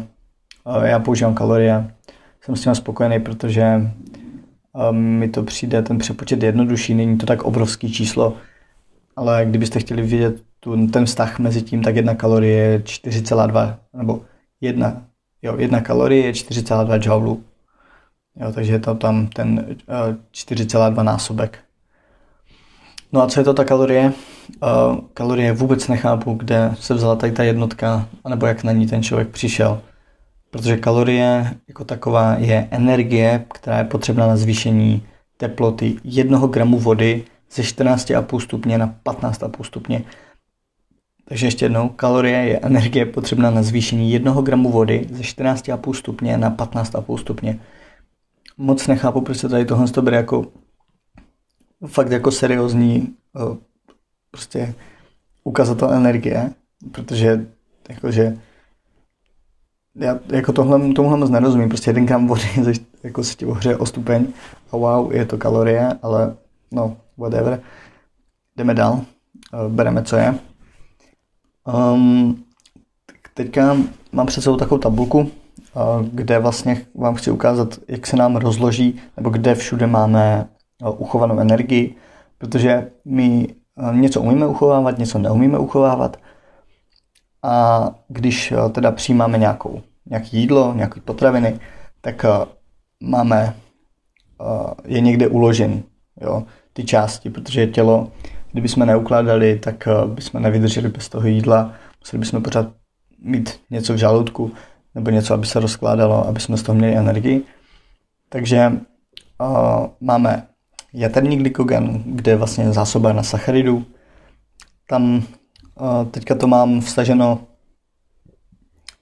eh, 0.84 0.88
já 0.89 1.00
používám 1.00 1.34
kalorie. 1.34 1.94
Jsem 2.45 2.55
s 2.55 2.63
tím 2.63 2.75
spokojený, 2.75 3.19
protože 3.19 3.62
eh, 3.62 4.91
mi 4.91 5.29
to 5.29 5.43
přijde 5.43 5.81
ten 5.81 5.97
přepočet 5.97 6.43
jednodušší, 6.43 6.93
není 6.93 7.17
to 7.17 7.25
tak 7.25 7.43
obrovský 7.43 7.93
číslo, 7.93 8.38
ale 9.15 9.45
kdybyste 9.45 9.79
chtěli 9.79 10.01
vidět 10.01 10.41
tu, 10.59 10.88
ten 10.88 11.05
vztah 11.05 11.39
mezi 11.39 11.62
tím, 11.62 11.83
tak 11.83 11.95
jedna 11.95 12.15
kalorie 12.15 12.57
je 12.57 12.79
4,2 12.79 13.75
nebo 13.93 14.21
jedna, 14.62 15.03
jo, 15.41 15.57
jedna 15.57 15.81
kalorie 15.81 16.25
je 16.25 16.31
4,2 16.31 17.00
joulů. 17.01 17.43
Jo, 18.35 18.51
takže 18.51 18.73
je 18.73 18.79
to 18.79 18.95
tam 18.95 19.27
ten 19.27 19.65
4,2 20.33 21.00
eh, 21.00 21.03
násobek. 21.03 21.59
No 23.12 23.21
a 23.21 23.27
co 23.27 23.39
je 23.39 23.43
to 23.43 23.53
ta 23.53 23.63
kalorie? 23.63 24.13
Uh, 24.63 25.00
kalorie 25.13 25.53
vůbec 25.53 25.88
nechápu, 25.88 26.33
kde 26.33 26.73
se 26.79 26.93
vzala 26.93 27.15
tady 27.15 27.31
ta 27.31 27.43
jednotka, 27.43 28.07
anebo 28.23 28.45
jak 28.45 28.63
na 28.63 28.71
ní 28.71 28.88
ten 28.88 29.03
člověk 29.03 29.29
přišel. 29.29 29.81
Protože 30.53 30.77
kalorie 30.77 31.57
jako 31.67 31.86
taková 31.86 32.36
je 32.36 32.67
energie, 32.72 33.45
která 33.53 33.77
je 33.77 33.83
potřebná 33.83 34.27
na 34.27 34.38
zvýšení 34.38 35.07
teploty 35.38 35.95
jednoho 36.03 36.48
gramu 36.48 36.79
vody 36.79 37.25
ze 37.51 37.62
14,5 37.62 38.39
stupně 38.39 38.77
na 38.77 38.95
15,5 39.05 39.63
stupně. 39.63 40.03
Takže 41.25 41.48
ještě 41.48 41.65
jednou, 41.65 41.89
kalorie 41.89 42.38
je 42.38 42.60
energie 42.60 43.05
potřebná 43.05 43.51
na 43.51 43.63
zvýšení 43.63 44.12
jednoho 44.12 44.41
gramu 44.41 44.72
vody 44.72 45.07
ze 45.12 45.22
14,5 45.22 45.93
stupně 45.93 46.38
na 46.38 46.51
15,5 46.51 47.17
stupně. 47.17 47.60
Moc 48.57 48.88
nechápu, 48.88 49.22
proč 49.22 49.38
se 49.38 49.50
tady 49.50 49.65
tohle 49.65 49.88
to 49.88 50.01
bere 50.01 50.17
jako 50.17 50.45
fakt 51.88 52.12
jako 52.12 52.31
seriózní 52.31 53.15
prostě 54.31 54.74
ukazatel 55.43 55.93
energie, 55.93 56.51
protože 56.91 57.45
jakože 57.89 58.38
já 59.95 60.19
jako 60.31 60.53
tohle, 60.53 60.93
tomuhle 60.93 61.17
moc 61.17 61.29
nerozumím, 61.29 61.69
prostě 61.69 61.89
jeden 61.89 62.05
gram 62.05 62.27
vody 62.27 62.41
jako 63.03 63.23
se 63.23 63.35
ti 63.35 63.45
ohřeje 63.45 63.77
o 63.77 63.85
stupeň 63.85 64.27
a 64.71 64.77
wow, 64.77 65.13
je 65.13 65.25
to 65.25 65.38
kalorie, 65.38 65.89
ale 66.01 66.35
no, 66.71 66.97
whatever. 67.17 67.62
Jdeme 68.57 68.73
dál, 68.73 69.01
bereme, 69.67 70.03
co 70.03 70.15
je. 70.15 70.35
Um, 71.93 72.43
teďka 73.33 73.77
mám 74.12 74.25
před 74.25 74.41
sebou 74.41 74.57
takovou 74.57 74.79
tabulku, 74.79 75.31
kde 76.01 76.39
vlastně 76.39 76.85
vám 76.95 77.15
chci 77.15 77.31
ukázat, 77.31 77.79
jak 77.88 78.07
se 78.07 78.17
nám 78.17 78.35
rozloží, 78.35 79.00
nebo 79.17 79.29
kde 79.29 79.55
všude 79.55 79.88
máme 79.88 80.47
uchovanou 80.97 81.39
energii, 81.39 81.95
protože 82.38 82.91
my 83.05 83.47
něco 83.91 84.21
umíme 84.21 84.47
uchovávat, 84.47 84.97
něco 84.97 85.19
neumíme 85.19 85.57
uchovávat. 85.57 86.17
A 87.43 87.89
když 88.07 88.53
teda 88.71 88.91
přijímáme 88.91 89.38
nějakou, 89.38 89.81
nějaké 90.05 90.27
jídlo, 90.31 90.73
nějaké 90.75 91.01
potraviny, 91.01 91.59
tak 92.01 92.25
máme, 93.03 93.55
je 94.85 95.01
někde 95.01 95.27
uložen, 95.27 95.83
jo, 96.21 96.43
ty 96.73 96.83
části, 96.83 97.29
protože 97.29 97.67
tělo, 97.67 98.12
kdyby 98.51 98.67
jsme 98.67 98.85
neukládali, 98.85 99.59
tak 99.59 99.88
bychom 100.05 100.41
nevydrželi 100.41 100.89
bez 100.89 101.09
toho 101.09 101.27
jídla, 101.27 101.73
museli 102.00 102.19
bychom 102.19 102.43
pořád 102.43 102.67
mít 103.19 103.59
něco 103.69 103.93
v 103.93 103.97
žaludku, 103.97 104.51
nebo 104.95 105.09
něco, 105.09 105.33
aby 105.33 105.45
se 105.45 105.59
rozkládalo, 105.59 106.27
aby 106.27 106.39
jsme 106.39 106.57
z 106.57 106.63
toho 106.63 106.75
měli 106.75 106.95
energii. 106.95 107.43
Takže 108.29 108.71
uh, 109.41 109.88
máme 110.01 110.47
jaterní 110.93 111.38
glykogen, 111.38 112.03
kde 112.05 112.31
je 112.31 112.35
vlastně 112.35 112.73
zásoba 112.73 113.13
na 113.13 113.23
sacharidů. 113.23 113.85
Tam 114.89 115.23
teďka 116.12 116.36
to 116.36 116.48
mám 116.48 116.81
vstaženo 116.81 117.40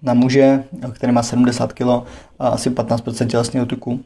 na 0.01 0.13
muže, 0.13 0.63
který 0.93 1.13
má 1.13 1.23
70 1.23 1.73
kg 1.73 1.87
a 2.39 2.47
asi 2.47 2.69
15% 2.69 3.27
tělesného 3.27 3.65
tuku. 3.65 3.99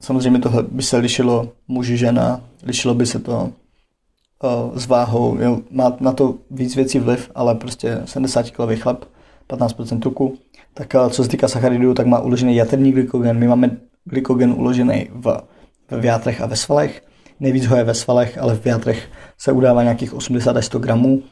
Samozřejmě 0.00 0.38
tohle 0.38 0.62
by 0.62 0.82
se 0.82 0.96
lišilo 0.96 1.52
muži, 1.68 1.96
žena, 1.96 2.40
lišilo 2.62 2.94
by 2.94 3.06
se 3.06 3.18
to 3.18 3.52
s 4.74 4.86
váhou, 4.86 5.38
jo, 5.40 5.60
má 5.70 5.96
na 6.00 6.12
to 6.12 6.34
víc 6.50 6.76
věcí 6.76 6.98
vliv, 6.98 7.30
ale 7.34 7.54
prostě 7.54 8.02
70 8.04 8.50
kg 8.50 8.80
chlap, 8.80 9.04
15% 9.48 9.98
tuku. 9.98 10.38
Tak 10.74 10.94
co 11.10 11.22
se 11.24 11.28
týká 11.28 11.48
sacharidů, 11.48 11.94
tak 11.94 12.06
má 12.06 12.20
uložený 12.20 12.56
jaterní 12.56 12.92
glykogen. 12.92 13.38
My 13.38 13.48
máme 13.48 13.70
glykogen 14.04 14.52
uložený 14.52 15.08
v, 15.12 15.40
v 15.90 16.04
játrech 16.04 16.40
a 16.40 16.46
ve 16.46 16.56
svalech. 16.56 17.02
Nejvíc 17.40 17.66
ho 17.66 17.76
je 17.76 17.84
ve 17.84 17.94
svalech, 17.94 18.38
ale 18.38 18.56
v 18.56 18.66
játrech 18.66 19.08
se 19.38 19.52
udává 19.52 19.82
nějakých 19.82 20.14
80 20.14 20.56
až 20.56 20.66
100 20.66 20.78
gramů 20.78 21.22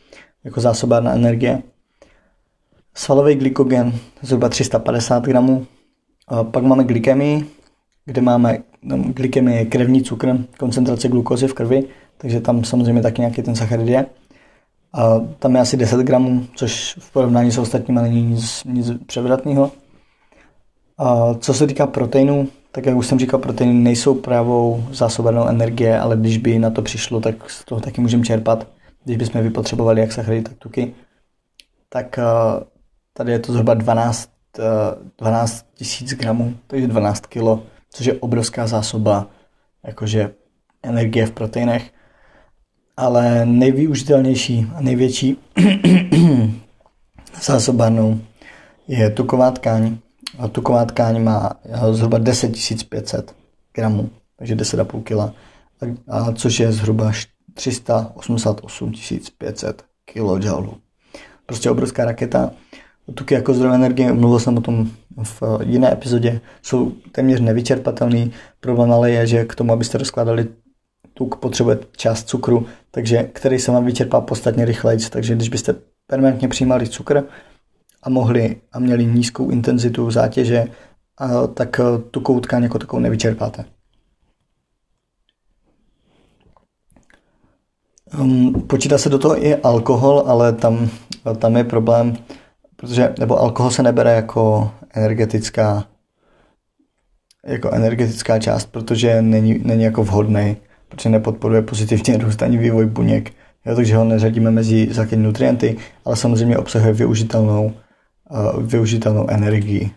jako 0.46 0.60
zásobárna 0.60 1.12
energie. 1.12 1.62
Svalový 2.94 3.34
glykogen 3.34 3.92
zhruba 4.22 4.48
350 4.48 5.24
gramů. 5.24 5.66
Pak 6.42 6.64
máme 6.64 6.84
glykemii, 6.84 7.46
kde 8.04 8.20
máme 8.20 8.58
no, 8.82 8.96
glykemie 8.96 9.58
je 9.58 9.64
krevní 9.64 10.02
cukr, 10.02 10.38
koncentrace 10.58 11.08
glukozy 11.08 11.48
v 11.48 11.54
krvi, 11.54 11.84
takže 12.18 12.40
tam 12.40 12.64
samozřejmě 12.64 13.02
taky 13.02 13.20
nějaký 13.20 13.42
ten 13.42 13.56
sacharid 13.56 13.88
je. 13.88 14.06
A 14.92 15.20
tam 15.38 15.54
je 15.54 15.60
asi 15.60 15.76
10 15.76 16.00
gramů, 16.00 16.46
což 16.54 16.96
v 16.98 17.12
porovnání 17.12 17.50
s 17.50 17.58
ostatními 17.58 18.02
není 18.02 18.22
nic, 18.22 18.64
nic 18.64 18.90
převratného. 19.06 19.70
A 20.98 21.34
co 21.34 21.54
se 21.54 21.66
týká 21.66 21.86
proteinů, 21.86 22.48
tak 22.72 22.86
jak 22.86 22.96
už 22.96 23.06
jsem 23.06 23.18
říkal, 23.18 23.40
proteiny 23.40 23.74
nejsou 23.74 24.14
právou 24.14 24.84
zásobenou 24.90 25.46
energie, 25.46 26.00
ale 26.00 26.16
když 26.16 26.38
by 26.38 26.58
na 26.58 26.70
to 26.70 26.82
přišlo, 26.82 27.20
tak 27.20 27.50
z 27.50 27.64
toho 27.64 27.80
taky 27.80 28.00
můžeme 28.00 28.24
čerpat. 28.24 28.66
Když 29.06 29.16
bychom 29.16 29.42
vypotřebovali 29.42 30.00
jak 30.00 30.12
sacharidy, 30.12 30.42
tak 30.42 30.58
tuky. 30.58 30.94
Tak 31.88 32.18
tady 33.12 33.32
je 33.32 33.38
to 33.38 33.52
zhruba 33.52 33.74
12, 33.74 34.30
12 35.18 35.66
tisíc 35.74 36.14
gramů, 36.14 36.56
takže 36.66 36.86
12 36.86 37.26
kilo, 37.26 37.62
což 37.90 38.06
je 38.06 38.14
obrovská 38.14 38.66
zásoba 38.66 39.26
jakože 39.86 40.34
energie 40.82 41.26
v 41.26 41.30
proteinech. 41.30 41.90
Ale 42.96 43.46
nejvyužitelnější 43.46 44.66
a 44.74 44.80
největší 44.80 45.38
zásobárnou 47.42 48.20
je 48.88 49.10
tuková 49.10 49.50
tkáň, 49.50 49.96
a 50.38 50.48
tuková 50.48 50.84
tkáň 50.84 51.22
má 51.22 51.50
eh, 51.64 51.94
zhruba 51.94 52.18
10 52.18 52.88
500 52.88 53.34
gramů, 53.74 54.10
takže 54.36 54.56
10,5 54.56 55.02
kg, 55.02 55.34
což 56.34 56.60
je 56.60 56.72
zhruba 56.72 57.12
388 57.56 58.92
500 59.38 59.84
kJ. 60.04 60.48
Prostě 61.46 61.70
obrovská 61.70 62.04
raketa. 62.04 62.50
Tuky 63.14 63.34
jako 63.34 63.54
zdroj 63.54 63.74
energie, 63.74 64.12
mluvil 64.12 64.38
jsem 64.38 64.58
o 64.58 64.60
tom 64.60 64.90
v 65.22 65.42
jiné 65.62 65.92
epizodě, 65.92 66.40
jsou 66.62 66.92
téměř 67.12 67.40
nevyčerpatelný. 67.40 68.32
Problém 68.60 68.92
ale 68.92 69.10
je, 69.10 69.26
že 69.26 69.44
k 69.44 69.54
tomu, 69.54 69.72
abyste 69.72 69.98
rozkládali 69.98 70.48
tuk, 71.14 71.36
potřebuje 71.36 71.78
část 71.96 72.28
cukru, 72.28 72.66
takže 72.90 73.22
který 73.32 73.58
se 73.58 73.72
vám 73.72 73.84
vyčerpá 73.84 74.20
podstatně 74.20 74.64
rychleji. 74.64 74.98
Takže 75.10 75.34
když 75.34 75.48
byste 75.48 75.74
permanentně 76.06 76.48
přijímali 76.48 76.88
cukr, 76.88 77.24
a 78.02 78.10
mohli 78.10 78.56
a 78.72 78.78
měli 78.78 79.06
nízkou 79.06 79.50
intenzitu 79.50 80.10
zátěže, 80.10 80.64
tak 81.54 81.80
tu 82.10 82.20
koutkáň 82.20 82.62
jako 82.62 82.78
takovou 82.78 83.02
nevyčerpáte. 83.02 83.64
Um, 88.20 88.52
počítá 88.66 88.98
se 88.98 89.08
do 89.08 89.18
toho 89.18 89.44
i 89.46 89.56
alkohol, 89.56 90.24
ale 90.26 90.52
tam, 90.52 90.90
tam 91.38 91.56
je 91.56 91.64
problém, 91.64 92.16
protože, 92.76 93.14
nebo 93.18 93.40
alkohol 93.40 93.70
se 93.70 93.82
nebere 93.82 94.12
jako 94.14 94.70
energetická 94.94 95.86
jako 97.46 97.70
energetická 97.70 98.38
část, 98.38 98.66
protože 98.66 99.22
není, 99.22 99.60
není 99.64 99.84
jako 99.84 100.04
vhodný, 100.04 100.56
protože 100.88 101.08
nepodporuje 101.08 101.62
pozitivně 101.62 102.18
růst 102.18 102.42
ani 102.42 102.58
vývoj 102.58 102.86
buněk, 102.86 103.32
jo, 103.66 103.74
takže 103.74 103.96
ho 103.96 104.04
neřadíme 104.04 104.50
mezi 104.50 104.88
základní 104.90 105.24
nutrienty, 105.24 105.76
ale 106.04 106.16
samozřejmě 106.16 106.58
obsahuje 106.58 106.92
využitelnou 106.92 107.72
využitelnou 108.60 109.30
energii. 109.30 109.90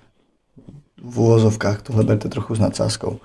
V 1.04 1.20
úvozovkách 1.20 1.82
tohle 1.82 2.04
berte 2.04 2.30
trochu 2.30 2.56
s 2.56 2.60
nadsázkou. 2.60 3.20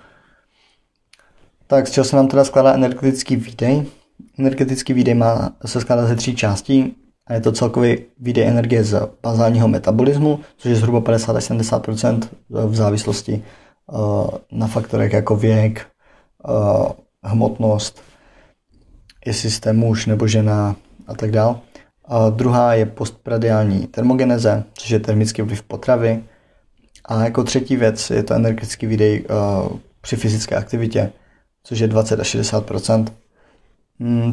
Tak 1.66 1.86
z 1.86 1.90
čeho 1.90 2.04
se 2.04 2.16
nám 2.16 2.28
teda 2.28 2.44
skládá 2.44 2.74
energetický 2.74 3.36
výdej? 3.36 3.86
Energetický 4.38 4.92
výdej 4.92 5.14
má, 5.14 5.52
se 5.66 5.80
skládá 5.80 6.06
ze 6.06 6.16
tří 6.16 6.36
částí 6.36 6.96
a 7.26 7.34
je 7.34 7.40
to 7.40 7.52
celkový 7.52 7.96
výdej 8.18 8.48
energie 8.48 8.84
z 8.84 9.08
bazálního 9.22 9.68
metabolismu, 9.68 10.40
což 10.56 10.70
je 10.70 10.76
zhruba 10.76 11.00
50 11.00 11.36
až 11.36 11.50
70% 11.50 12.28
v 12.50 12.74
závislosti 12.74 13.42
na 14.52 14.66
faktorech 14.66 15.12
jako 15.12 15.36
věk, 15.36 15.86
hmotnost, 17.22 18.02
jestli 19.26 19.50
jste 19.50 19.72
muž 19.72 20.06
nebo 20.06 20.26
žena 20.26 20.76
a 21.06 21.14
tak 21.14 21.30
dále. 21.30 21.56
A 22.04 22.30
druhá 22.30 22.74
je 22.74 22.86
postpradiální 22.86 23.86
termogeneze, 23.86 24.64
což 24.74 24.90
je 24.90 25.00
termický 25.00 25.42
vliv 25.42 25.62
potravy. 25.62 26.24
A 27.04 27.24
jako 27.24 27.44
třetí 27.44 27.76
věc 27.76 28.10
je 28.10 28.22
to 28.22 28.34
energetický 28.34 28.86
výdej 28.86 29.24
uh, 29.24 29.78
při 30.00 30.16
fyzické 30.16 30.56
aktivitě, 30.56 31.12
což 31.64 31.78
je 31.78 31.88
20 31.88 32.20
až 32.20 32.26
60 32.26 32.70
hmm, 32.70 33.06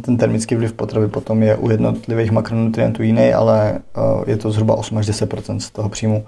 Ten 0.02 0.18
termický 0.18 0.56
vliv 0.56 0.74
potravy 0.74 1.08
potom 1.08 1.44
je 1.44 1.56
u 1.56 1.70
jednotlivých 1.70 2.32
makronutrientů 2.32 3.04
jiný, 3.04 3.34
ale 3.34 3.80
je 4.28 4.38
to 4.38 4.52
zhruba 4.52 4.76
8 4.76 4.98
až 4.98 5.06
10 5.06 5.34
z 5.58 5.70
toho 5.70 5.90
příjmu. 5.90 6.26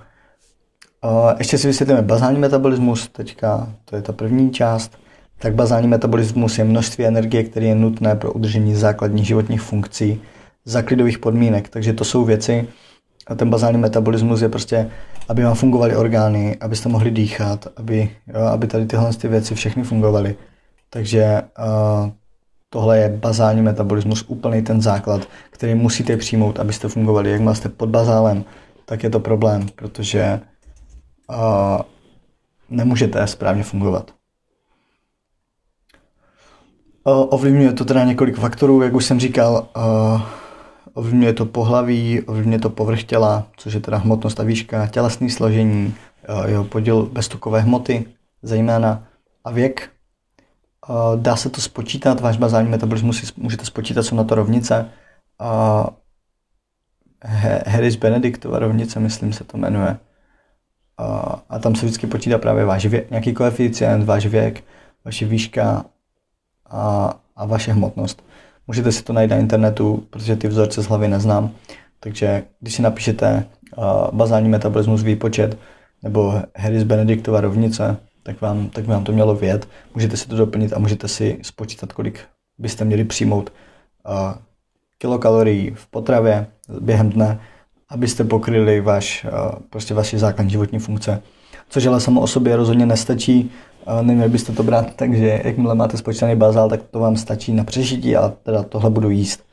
Ještě 1.37 1.57
si 1.57 1.67
vysvětlíme 1.67 2.01
bazální 2.01 2.39
metabolismus, 2.39 3.07
teďka 3.07 3.69
to 3.85 3.95
je 3.95 4.01
ta 4.01 4.13
první 4.13 4.51
část. 4.51 4.97
Tak 5.39 5.55
bazální 5.55 5.87
metabolismus 5.87 6.57
je 6.57 6.63
množství 6.63 7.05
energie, 7.05 7.43
které 7.43 7.65
je 7.65 7.75
nutné 7.75 8.15
pro 8.15 8.33
udržení 8.33 8.75
základních 8.75 9.27
životních 9.27 9.61
funkcí 9.61 10.21
za 10.65 10.81
klidových 10.81 11.17
podmínek. 11.17 11.69
Takže 11.69 11.93
to 11.93 12.05
jsou 12.05 12.25
věci, 12.25 12.67
a 13.27 13.35
ten 13.35 13.49
bazální 13.49 13.77
metabolismus 13.77 14.41
je 14.41 14.49
prostě, 14.49 14.89
aby 15.29 15.43
vám 15.43 15.55
fungovaly 15.55 15.95
orgány, 15.95 16.57
abyste 16.61 16.89
mohli 16.89 17.11
dýchat, 17.11 17.67
aby, 17.75 18.09
jo, 18.27 18.41
aby 18.41 18.67
tady 18.67 18.85
tyhle 18.85 19.13
ty 19.13 19.27
věci 19.27 19.55
všechny 19.55 19.83
fungovaly. 19.83 20.35
Takže 20.89 21.41
uh, 21.59 22.11
tohle 22.73 22.99
je 22.99 23.09
bazální 23.09 23.61
metabolismus, 23.61 24.25
úplný 24.27 24.61
ten 24.61 24.81
základ, 24.81 25.27
který 25.49 25.75
musíte 25.75 26.17
přijmout, 26.17 26.59
abyste 26.59 26.87
fungovali. 26.87 27.31
Jak 27.31 27.41
máte 27.41 27.69
pod 27.69 27.89
bazálem, 27.89 28.43
tak 28.85 29.03
je 29.03 29.09
to 29.09 29.19
problém, 29.19 29.67
protože 29.75 30.41
uh, 31.29 31.81
nemůžete 32.69 33.27
správně 33.27 33.63
fungovat. 33.63 34.11
Uh, 37.03 37.27
ovlivňuje 37.29 37.73
to 37.73 37.85
teda 37.85 38.03
několik 38.03 38.35
faktorů, 38.35 38.81
jak 38.81 38.93
už 38.93 39.05
jsem 39.05 39.19
říkal, 39.19 39.67
uh, 39.77 40.21
ovlivňuje 40.93 41.33
to 41.33 41.45
pohlaví, 41.45 42.21
ovlivňuje 42.21 42.59
to 42.59 42.69
povrch 42.69 43.03
těla, 43.03 43.47
což 43.57 43.73
je 43.73 43.79
teda 43.79 43.97
hmotnost 43.97 44.39
a 44.39 44.43
výška, 44.43 44.87
tělesné 44.87 45.29
složení, 45.29 45.95
jeho 46.45 46.63
podíl 46.63 47.05
beztokové 47.05 47.61
hmoty, 47.61 48.05
zejména 48.41 49.03
a 49.43 49.51
věk. 49.51 49.89
Dá 51.15 51.35
se 51.35 51.49
to 51.49 51.61
spočítat, 51.61 52.21
váš 52.21 52.37
bazální 52.37 52.69
metabolismus 52.69 53.35
můžete 53.35 53.65
spočítat, 53.65 54.03
jsou 54.03 54.15
na 54.15 54.23
to 54.23 54.35
rovnice. 54.35 54.89
Harris 57.67 57.95
Benediktova 57.95 58.59
rovnice, 58.59 58.99
myslím 58.99 59.33
se 59.33 59.43
to 59.43 59.57
jmenuje 59.57 59.97
a, 61.49 61.59
tam 61.59 61.75
se 61.75 61.85
vždycky 61.85 62.07
počítá 62.07 62.37
právě 62.37 62.65
váš 62.65 62.85
věk, 62.85 63.09
nějaký 63.09 63.33
koeficient, 63.33 64.05
váš 64.05 64.25
věk, 64.25 64.63
vaše 65.05 65.25
výška 65.25 65.85
a, 66.69 67.13
a 67.35 67.45
vaše 67.45 67.71
hmotnost. 67.71 68.23
Můžete 68.67 68.91
si 68.91 69.03
to 69.03 69.13
najít 69.13 69.31
na 69.31 69.37
internetu, 69.37 70.07
protože 70.09 70.35
ty 70.35 70.47
vzorce 70.47 70.81
z 70.81 70.85
hlavy 70.85 71.07
neznám. 71.07 71.51
Takže 71.99 72.43
když 72.59 72.75
si 72.75 72.81
napíšete 72.81 73.45
uh, 73.77 73.85
bazální 74.11 74.49
metabolismus 74.49 75.03
výpočet 75.03 75.57
nebo 76.03 76.41
Harris 76.55 76.83
Benediktova 76.83 77.41
rovnice, 77.41 77.97
tak 78.23 78.41
vám, 78.41 78.69
tak 78.69 78.85
vám 78.85 79.03
to 79.03 79.11
mělo 79.11 79.35
vědět. 79.35 79.67
Můžete 79.95 80.17
si 80.17 80.27
to 80.27 80.37
doplnit 80.37 80.73
a 80.73 80.79
můžete 80.79 81.07
si 81.07 81.39
spočítat, 81.41 81.93
kolik 81.93 82.19
byste 82.57 82.85
měli 82.85 83.03
přijmout 83.03 83.53
kilokalorií 84.97 85.71
v 85.75 85.87
potravě 85.87 86.47
během 86.79 87.09
dne 87.09 87.39
abyste 87.89 88.23
pokryli 88.23 88.81
vaš, 88.81 89.25
prostě 89.69 89.93
vaše 89.93 90.19
základní 90.19 90.51
životní 90.51 90.79
funkce. 90.79 91.21
Což 91.69 91.85
ale 91.85 91.99
samo 91.99 92.21
o 92.21 92.27
sobě 92.27 92.55
rozhodně 92.55 92.85
nestačí, 92.85 93.51
neměli 94.01 94.29
byste 94.29 94.53
to 94.53 94.63
brát, 94.63 94.95
takže 94.95 95.41
jakmile 95.43 95.75
máte 95.75 95.97
spočítaný 95.97 96.35
bazál, 96.35 96.69
tak 96.69 96.83
to 96.83 96.99
vám 96.99 97.17
stačí 97.17 97.53
na 97.53 97.63
přežití 97.63 98.15
a 98.15 98.33
teda 98.43 98.63
tohle 98.63 98.89
budu 98.89 99.09
jíst. 99.09 99.43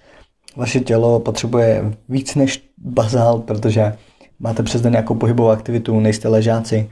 Vaše 0.56 0.80
tělo 0.80 1.20
potřebuje 1.20 1.92
víc 2.08 2.34
než 2.34 2.70
bazál, 2.78 3.38
protože 3.38 3.96
máte 4.38 4.62
přes 4.62 4.80
den 4.80 4.92
nějakou 4.92 5.14
pohybovou 5.14 5.50
aktivitu, 5.50 6.00
nejste 6.00 6.28
ležáci, 6.28 6.90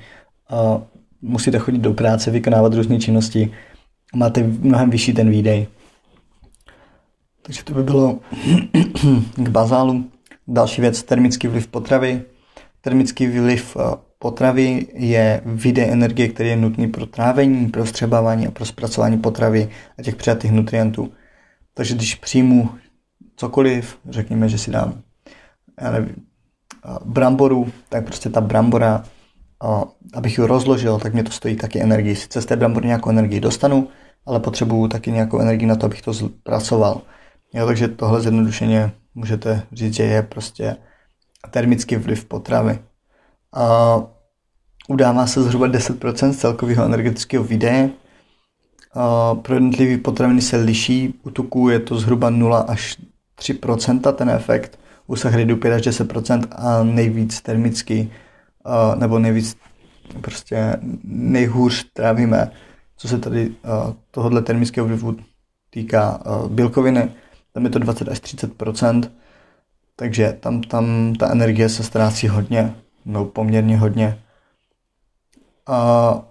musíte 1.23 1.59
chodit 1.59 1.79
do 1.79 1.93
práce, 1.93 2.31
vykonávat 2.31 2.75
různé 2.75 2.99
činnosti, 2.99 3.53
máte 4.15 4.43
mnohem 4.43 4.91
vyšší 4.91 5.13
ten 5.13 5.31
výdej. 5.31 5.67
Takže 7.43 7.65
to 7.65 7.75
by 7.75 7.83
bylo 7.83 8.19
k 9.37 9.49
bazálu. 9.49 10.05
Další 10.49 10.81
věc, 10.81 11.03
termický 11.03 11.49
vliv 11.49 11.67
potravy. 11.67 12.23
Termický 12.81 13.27
vliv 13.27 13.77
eh, 13.77 13.97
potravy 14.19 14.87
je 14.95 15.41
výdej 15.45 15.91
energie, 15.91 16.29
který 16.29 16.49
je 16.49 16.57
nutný 16.57 16.89
pro 16.89 17.07
trávení, 17.07 17.69
pro 17.69 17.87
střebávání 17.87 18.47
a 18.47 18.51
pro 18.51 18.65
zpracování 18.65 19.19
potravy 19.19 19.69
a 19.99 20.03
těch 20.03 20.17
přijatých 20.17 20.53
nutrientů. 20.53 21.13
Takže 21.75 21.95
když 21.95 22.15
přijmu 22.15 22.71
cokoliv, 23.37 23.99
řekněme, 24.11 24.49
že 24.49 24.59
si 24.59 24.71
dám 24.71 25.03
já 25.81 25.91
nevím, 25.91 26.17
eh, 26.85 26.99
bramboru, 27.05 27.73
tak 27.89 28.05
prostě 28.05 28.29
ta 28.29 28.41
brambora, 28.41 29.05
eh, 29.65 29.85
abych 30.15 30.39
ji 30.39 30.45
rozložil, 30.45 30.99
tak 30.99 31.13
mě 31.15 31.25
to 31.25 31.31
stojí 31.31 31.57
taky 31.57 31.83
energii. 31.83 32.17
Sice 32.17 32.43
z 32.43 32.47
té 32.47 32.57
brambory 32.57 32.87
nějakou 32.87 33.11
energii 33.11 33.41
dostanu, 33.41 33.89
ale 34.27 34.41
potřebuju 34.41 34.89
taky 34.89 35.13
nějakou 35.13 35.39
energii 35.39 35.67
na 35.67 35.77
to, 35.77 35.87
abych 35.87 36.03
to 36.03 36.15
zpracoval. 36.15 37.01
Jo, 37.55 37.67
takže 37.67 37.89
tohle 37.89 38.21
zjednodušeně 38.21 38.93
můžete 39.15 39.63
říct, 39.73 39.95
že 39.95 40.03
je 40.03 40.23
prostě 40.23 40.77
termický 41.51 41.97
vliv 41.97 42.25
potravy. 42.25 42.79
A 43.55 43.97
udává 44.89 45.27
se 45.27 45.43
zhruba 45.43 45.69
10% 45.69 46.31
z 46.31 46.37
celkového 46.37 46.85
energetického 46.85 47.45
výdeje. 47.45 47.91
A 48.95 49.35
pro 49.35 49.55
jednotlivé 49.55 49.99
potraviny 49.99 50.43
se 50.43 50.57
liší, 50.57 51.15
u 51.23 51.31
tuků 51.31 51.69
je 51.69 51.81
to 51.81 51.99
zhruba 51.99 52.31
0 52.31 52.59
až 52.59 52.97
3% 53.41 54.13
ten 54.13 54.31
efekt, 54.31 54.79
u 55.07 55.17
sacharidů 55.17 55.57
5 55.57 55.75
až 55.75 55.83
10% 55.83 56.47
a 56.53 56.83
nejvíc 56.83 57.41
termicky, 58.69 59.01
nebo 59.01 59.19
nejvíc 59.19 59.57
prostě 60.21 60.77
nejhůř 61.05 61.87
trávíme, 61.93 62.51
co 62.97 63.09
se 63.09 63.19
tady 63.19 63.55
tohohle 64.11 64.43
termického 64.43 64.87
vlivu 64.87 65.17
týká 65.71 66.21
bílkoviny, 66.49 67.13
tam 67.53 67.65
je 67.65 67.71
to 67.71 67.79
20 67.79 68.09
až 68.09 68.19
30% 68.19 69.11
takže 69.99 70.37
tam, 70.41 70.61
tam 70.61 71.15
ta 71.15 71.31
energie 71.31 71.69
se 71.69 71.83
ztrácí 71.83 72.29
hodně, 72.29 72.75
no 73.05 73.25
poměrně 73.25 73.79
hodně. 73.79 74.19
A, 75.67 76.23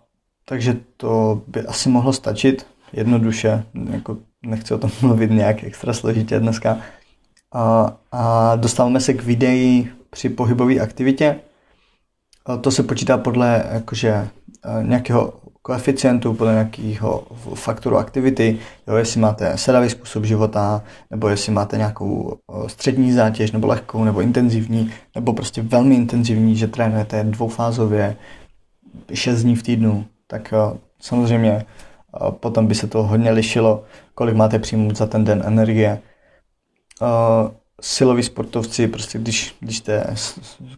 takže 0.45 0.78
to 0.97 1.41
by 1.47 1.62
asi 1.62 1.89
mohlo 1.89 2.13
stačit 2.13 2.67
jednoduše, 2.93 3.63
jako 3.91 4.17
nechci 4.45 4.73
o 4.73 4.78
tom 4.78 4.91
mluvit 5.02 5.32
nějak 5.32 5.63
extra 5.63 5.93
složitě 5.93 6.39
dneska. 6.39 6.78
A, 7.52 7.97
a 8.12 8.56
dostáváme 8.56 9.00
se 9.00 9.13
k 9.13 9.23
videí 9.23 9.89
při 10.10 10.30
pohybové 10.30 10.80
aktivitě. 10.80 11.39
A 12.47 12.57
to 12.57 12.71
se 12.71 12.83
počítá 12.83 13.17
podle 13.17 13.63
jakože, 13.71 14.27
nějakého 14.81 15.33
koeficientu, 15.62 16.33
podle 16.33 16.53
nějakého 16.53 17.23
faktoru 17.53 17.97
aktivity, 17.97 18.60
jo, 18.88 18.95
jestli 18.95 19.19
máte 19.21 19.57
sedavý 19.57 19.89
způsob 19.89 20.25
života, 20.25 20.83
nebo 21.12 21.27
jestli 21.27 21.51
máte 21.51 21.77
nějakou 21.77 22.38
střední 22.67 23.12
zátěž, 23.12 23.51
nebo 23.51 23.67
lehkou, 23.67 24.03
nebo 24.03 24.21
intenzivní, 24.21 24.91
nebo 25.15 25.33
prostě 25.33 25.62
velmi 25.62 25.95
intenzivní, 25.95 26.55
že 26.55 26.67
trénujete 26.67 27.23
dvoufázově, 27.23 28.15
6 29.13 29.43
dní 29.43 29.55
v 29.55 29.63
týdnu, 29.63 30.05
tak 30.27 30.53
samozřejmě 31.01 31.65
potom 32.29 32.67
by 32.67 32.75
se 32.75 32.88
to 32.88 33.03
hodně 33.03 33.31
lišilo, 33.31 33.83
kolik 34.15 34.36
máte 34.36 34.60
přijmout 34.60 34.97
za 34.97 35.05
ten 35.05 35.23
den 35.23 35.43
energie 35.45 36.01
siloví 37.81 38.23
sportovci, 38.23 38.87
prostě 38.87 39.19
když, 39.19 39.55
když 39.59 39.77
jste 39.77 40.15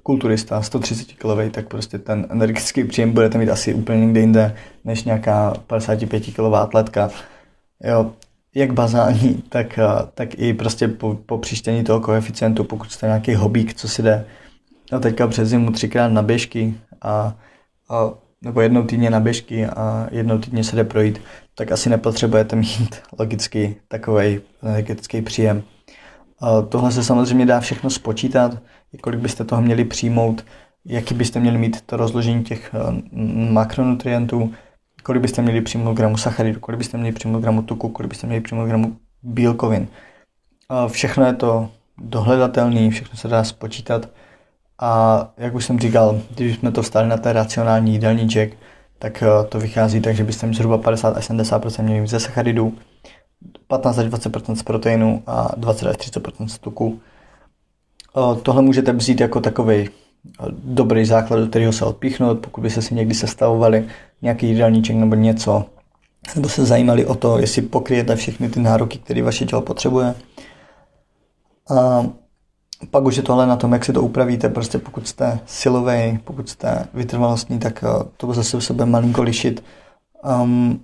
kulturista 0.03 0.61
130 0.61 1.07
kg, 1.13 1.51
tak 1.51 1.67
prostě 1.67 1.97
ten 1.97 2.27
energetický 2.29 2.83
příjem 2.83 3.11
budete 3.11 3.37
mít 3.37 3.49
asi 3.49 3.73
úplně 3.73 4.05
někde 4.05 4.19
jinde, 4.19 4.55
než 4.85 5.03
nějaká 5.03 5.53
55 5.67 6.19
kg 6.19 6.39
atletka. 6.53 7.09
Jo, 7.83 8.11
jak 8.55 8.73
bazální, 8.73 9.43
tak, 9.49 9.79
tak 10.13 10.39
i 10.39 10.53
prostě 10.53 10.87
po, 10.87 11.17
po 11.25 11.37
příštění 11.37 11.83
toho 11.83 11.99
koeficientu, 11.99 12.63
pokud 12.63 12.91
jste 12.91 13.05
nějaký 13.05 13.35
hobík, 13.35 13.73
co 13.73 13.87
si 13.87 14.03
jde, 14.03 14.25
no 14.91 14.99
teďka 14.99 15.27
přes 15.27 15.49
zimu 15.49 15.71
třikrát 15.71 16.07
na 16.07 16.21
běžky 16.21 16.75
a, 17.01 17.35
a 17.89 18.11
nebo 18.41 18.61
jednou 18.61 18.83
týdně 18.83 19.09
na 19.09 19.19
běžky 19.19 19.65
a 19.65 20.07
jednou 20.11 20.37
týdně 20.37 20.63
se 20.63 20.75
jde 20.75 20.83
projít, 20.83 21.21
tak 21.55 21.71
asi 21.71 21.89
nepotřebujete 21.89 22.55
mít 22.55 23.01
logicky 23.19 23.75
takový 23.87 24.41
energetický 24.63 25.21
příjem. 25.21 25.63
Tohle 26.69 26.91
se 26.91 27.03
samozřejmě 27.03 27.45
dá 27.45 27.59
všechno 27.59 27.89
spočítat, 27.89 28.57
kolik 29.01 29.19
byste 29.19 29.43
toho 29.43 29.61
měli 29.61 29.85
přijmout, 29.85 30.45
jaký 30.85 31.13
byste 31.13 31.39
měli 31.39 31.57
mít 31.57 31.81
to 31.81 31.97
rozložení 31.97 32.43
těch 32.43 32.71
eh, 32.73 33.01
makronutrientů, 33.51 34.53
kolik 35.03 35.21
byste 35.21 35.41
měli 35.41 35.61
přijmout 35.61 35.93
gramu 35.93 36.17
sacharidu, 36.17 36.59
kolik 36.59 36.77
byste 36.77 36.97
měli 36.97 37.15
přijmout 37.15 37.39
gramu 37.39 37.61
tuku, 37.61 37.89
kolik 37.89 38.09
byste 38.09 38.27
měli 38.27 38.41
přijmout 38.41 38.67
gramu 38.67 38.97
bílkovin. 39.23 39.87
Všechno 40.87 41.25
je 41.25 41.33
to 41.33 41.69
dohledatelné, 41.97 42.89
všechno 42.89 43.17
se 43.17 43.27
dá 43.27 43.43
spočítat 43.43 44.09
a 44.79 45.27
jak 45.37 45.55
už 45.55 45.65
jsem 45.65 45.79
říkal, 45.79 46.21
když 46.35 46.57
jsme 46.57 46.71
to 46.71 46.81
vstali 46.81 47.07
na 47.07 47.17
ten 47.17 47.31
racionální 47.31 47.91
jídelníček, 47.91 48.57
tak 48.99 49.23
eh, 49.23 49.47
to 49.49 49.59
vychází 49.59 50.01
tak, 50.01 50.15
že 50.15 50.23
byste 50.23 50.45
měli 50.45 50.57
zhruba 50.57 50.77
50 50.77 51.17
až 51.17 51.29
70% 51.29 51.83
měli 51.83 52.07
ze 52.07 52.19
sacharidů, 52.19 52.77
15 53.67 53.97
až 53.97 54.05
20 54.05 54.31
z 54.53 54.63
proteinu 54.63 55.23
a 55.27 55.51
20 55.57 55.89
až 55.89 55.97
30 55.97 56.27
z 56.47 56.59
tuku. 56.59 56.99
Tohle 58.43 58.61
můžete 58.61 58.93
vzít 58.93 59.19
jako 59.19 59.41
takový 59.41 59.89
dobrý 60.51 61.05
základ, 61.05 61.39
do 61.39 61.47
kterého 61.47 61.73
se 61.73 61.85
odpíchnout, 61.85 62.39
pokud 62.39 62.61
byste 62.61 62.81
si 62.81 62.95
někdy 62.95 63.13
sestavovali 63.13 63.87
nějaký 64.21 64.47
jídelníček 64.47 64.95
nebo 64.95 65.15
něco, 65.15 65.65
nebo 66.35 66.49
se 66.49 66.65
zajímali 66.65 67.05
o 67.05 67.15
to, 67.15 67.37
jestli 67.37 67.61
pokryjete 67.61 68.15
všechny 68.15 68.49
ty 68.49 68.59
nároky, 68.59 68.97
které 68.97 69.23
vaše 69.23 69.45
tělo 69.45 69.61
potřebuje. 69.61 70.15
A 71.77 72.05
pak 72.91 73.03
už 73.03 73.15
je 73.15 73.23
to 73.23 73.33
ale 73.33 73.47
na 73.47 73.55
tom, 73.55 73.73
jak 73.73 73.85
si 73.85 73.93
to 73.93 74.01
upravíte. 74.01 74.49
Prostě 74.49 74.77
pokud 74.77 75.07
jste 75.07 75.39
silový, 75.45 76.19
pokud 76.23 76.49
jste 76.49 76.87
vytrvalostní, 76.93 77.59
tak 77.59 77.83
to 78.17 78.33
zase 78.33 78.57
u 78.57 78.61
sebe 78.61 78.85
malinko 78.85 79.23
lišit. 79.23 79.63
Um, 80.41 80.79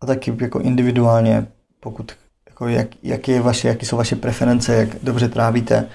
a 0.00 0.06
taky 0.06 0.36
jako 0.40 0.60
individuálně, 0.60 1.46
pokud 1.80 2.12
jako 2.48 2.68
jak, 2.68 2.88
jak 3.02 3.28
je 3.28 3.40
vaše, 3.40 3.68
jaký 3.68 3.86
jsou 3.86 3.96
vaše 3.96 4.16
preference, 4.16 4.74
jak 4.74 4.88
dobře 5.02 5.28
trávíte. 5.28 5.88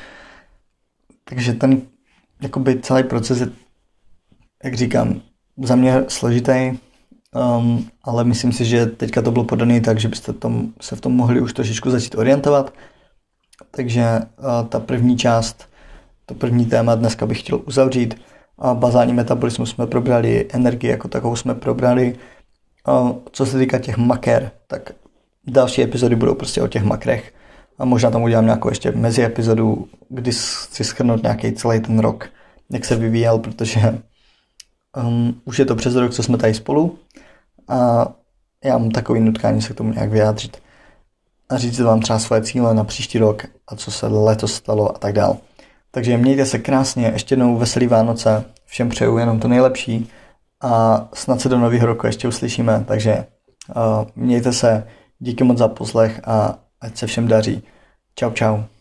Takže 1.24 1.54
ten 1.54 1.82
jakoby 2.42 2.80
celý 2.80 3.04
proces 3.04 3.40
je, 3.40 3.50
jak 4.64 4.74
říkám, 4.74 5.22
za 5.64 5.76
mě 5.76 6.04
složitý, 6.08 6.78
um, 7.58 7.88
ale 8.04 8.24
myslím 8.24 8.52
si, 8.52 8.66
že 8.66 8.86
teďka 8.86 9.22
to 9.22 9.32
bylo 9.32 9.46
podané 9.46 9.82
tak, 9.82 10.00
že 10.00 10.08
byste 10.08 10.34
tom, 10.34 10.74
se 10.82 10.96
v 10.96 11.02
tom 11.02 11.16
mohli 11.16 11.42
už 11.42 11.54
trošičku 11.54 11.90
začít 11.90 12.16
orientovat. 12.16 12.74
Takže 13.72 14.20
uh, 14.38 14.68
ta 14.70 14.80
první 14.80 15.18
část, 15.18 15.70
to 16.26 16.34
první 16.34 16.66
téma 16.66 16.96
dneska 16.96 17.26
bych 17.26 17.40
chtěl 17.40 17.62
uzavřít. 17.66 18.22
A 18.58 18.74
bazální 18.74 19.14
metabolismus 19.14 19.70
jsme 19.70 19.88
probrali, 19.88 20.48
energii 20.54 20.90
jako 20.90 21.08
takovou 21.08 21.36
jsme 21.36 21.56
probrali. 21.56 22.16
Uh, 22.88 23.12
co 23.32 23.46
se 23.46 23.60
týká 23.60 23.80
těch 23.80 23.98
maker, 23.98 24.52
tak 24.68 24.92
další 25.48 25.82
epizody 25.82 26.16
budou 26.16 26.36
prostě 26.36 26.62
o 26.62 26.68
těch 26.68 26.84
makrech. 26.84 27.34
A 27.78 27.86
možná 27.86 28.12
tam 28.12 28.24
udělám 28.24 28.46
nějakou 28.46 28.70
ještě 28.70 28.92
mezi 28.92 29.24
epizodu, 29.24 29.88
kdy 30.10 30.34
si 30.34 30.84
schrnout 30.84 31.24
nějaký 31.24 31.54
celý 31.54 31.80
ten 31.80 32.00
rok, 32.00 32.30
jak 32.72 32.86
se 32.86 32.96
vyvíjel, 32.96 33.40
protože 33.40 34.00
um, 34.98 35.42
už 35.46 35.60
je 35.60 35.66
to 35.66 35.76
přes 35.76 35.96
rok, 35.96 36.14
co 36.14 36.24
jsme 36.24 36.38
tady 36.38 36.54
spolu 36.54 36.98
a 37.68 38.08
já 38.64 38.78
mám 38.78 38.92
takový 38.92 39.20
nutkání 39.20 39.62
se 39.62 39.74
k 39.74 39.78
tomu 39.78 39.94
nějak 39.94 40.10
vyjádřit 40.10 40.58
a 41.50 41.58
říct 41.58 41.80
vám 41.80 42.00
třeba 42.00 42.20
svoje 42.20 42.42
cíle 42.42 42.74
na 42.74 42.84
příští 42.84 43.18
rok 43.18 43.44
a 43.68 43.76
co 43.76 43.92
se 43.92 44.08
letos 44.08 44.54
stalo 44.54 44.96
a 44.96 45.00
tak 45.00 45.14
dál. 45.14 45.38
Takže 45.92 46.18
mějte 46.18 46.46
se 46.46 46.60
krásně, 46.60 47.08
ještě 47.14 47.34
jednou 47.34 47.58
veselý 47.58 47.88
Vánoce, 47.88 48.46
všem 48.66 48.90
přeju 48.90 49.18
jenom 49.18 49.40
to 49.40 49.48
nejlepší 49.48 50.10
a 50.62 51.08
snad 51.14 51.42
se 51.42 51.50
do 51.50 51.58
nového 51.58 51.88
roku 51.88 52.06
ještě 52.06 52.28
uslyšíme, 52.28 52.84
takže 52.88 53.26
uh, 53.76 54.08
mějte 54.16 54.54
se, 54.54 54.88
díky 55.20 55.44
moc 55.44 55.58
za 55.58 55.68
poslech 55.68 56.22
a 56.24 56.60
ať 56.82 56.98
se 56.98 57.08
všem 57.08 57.28
daří. 57.28 57.64
Čau, 58.16 58.32
čau. 58.32 58.75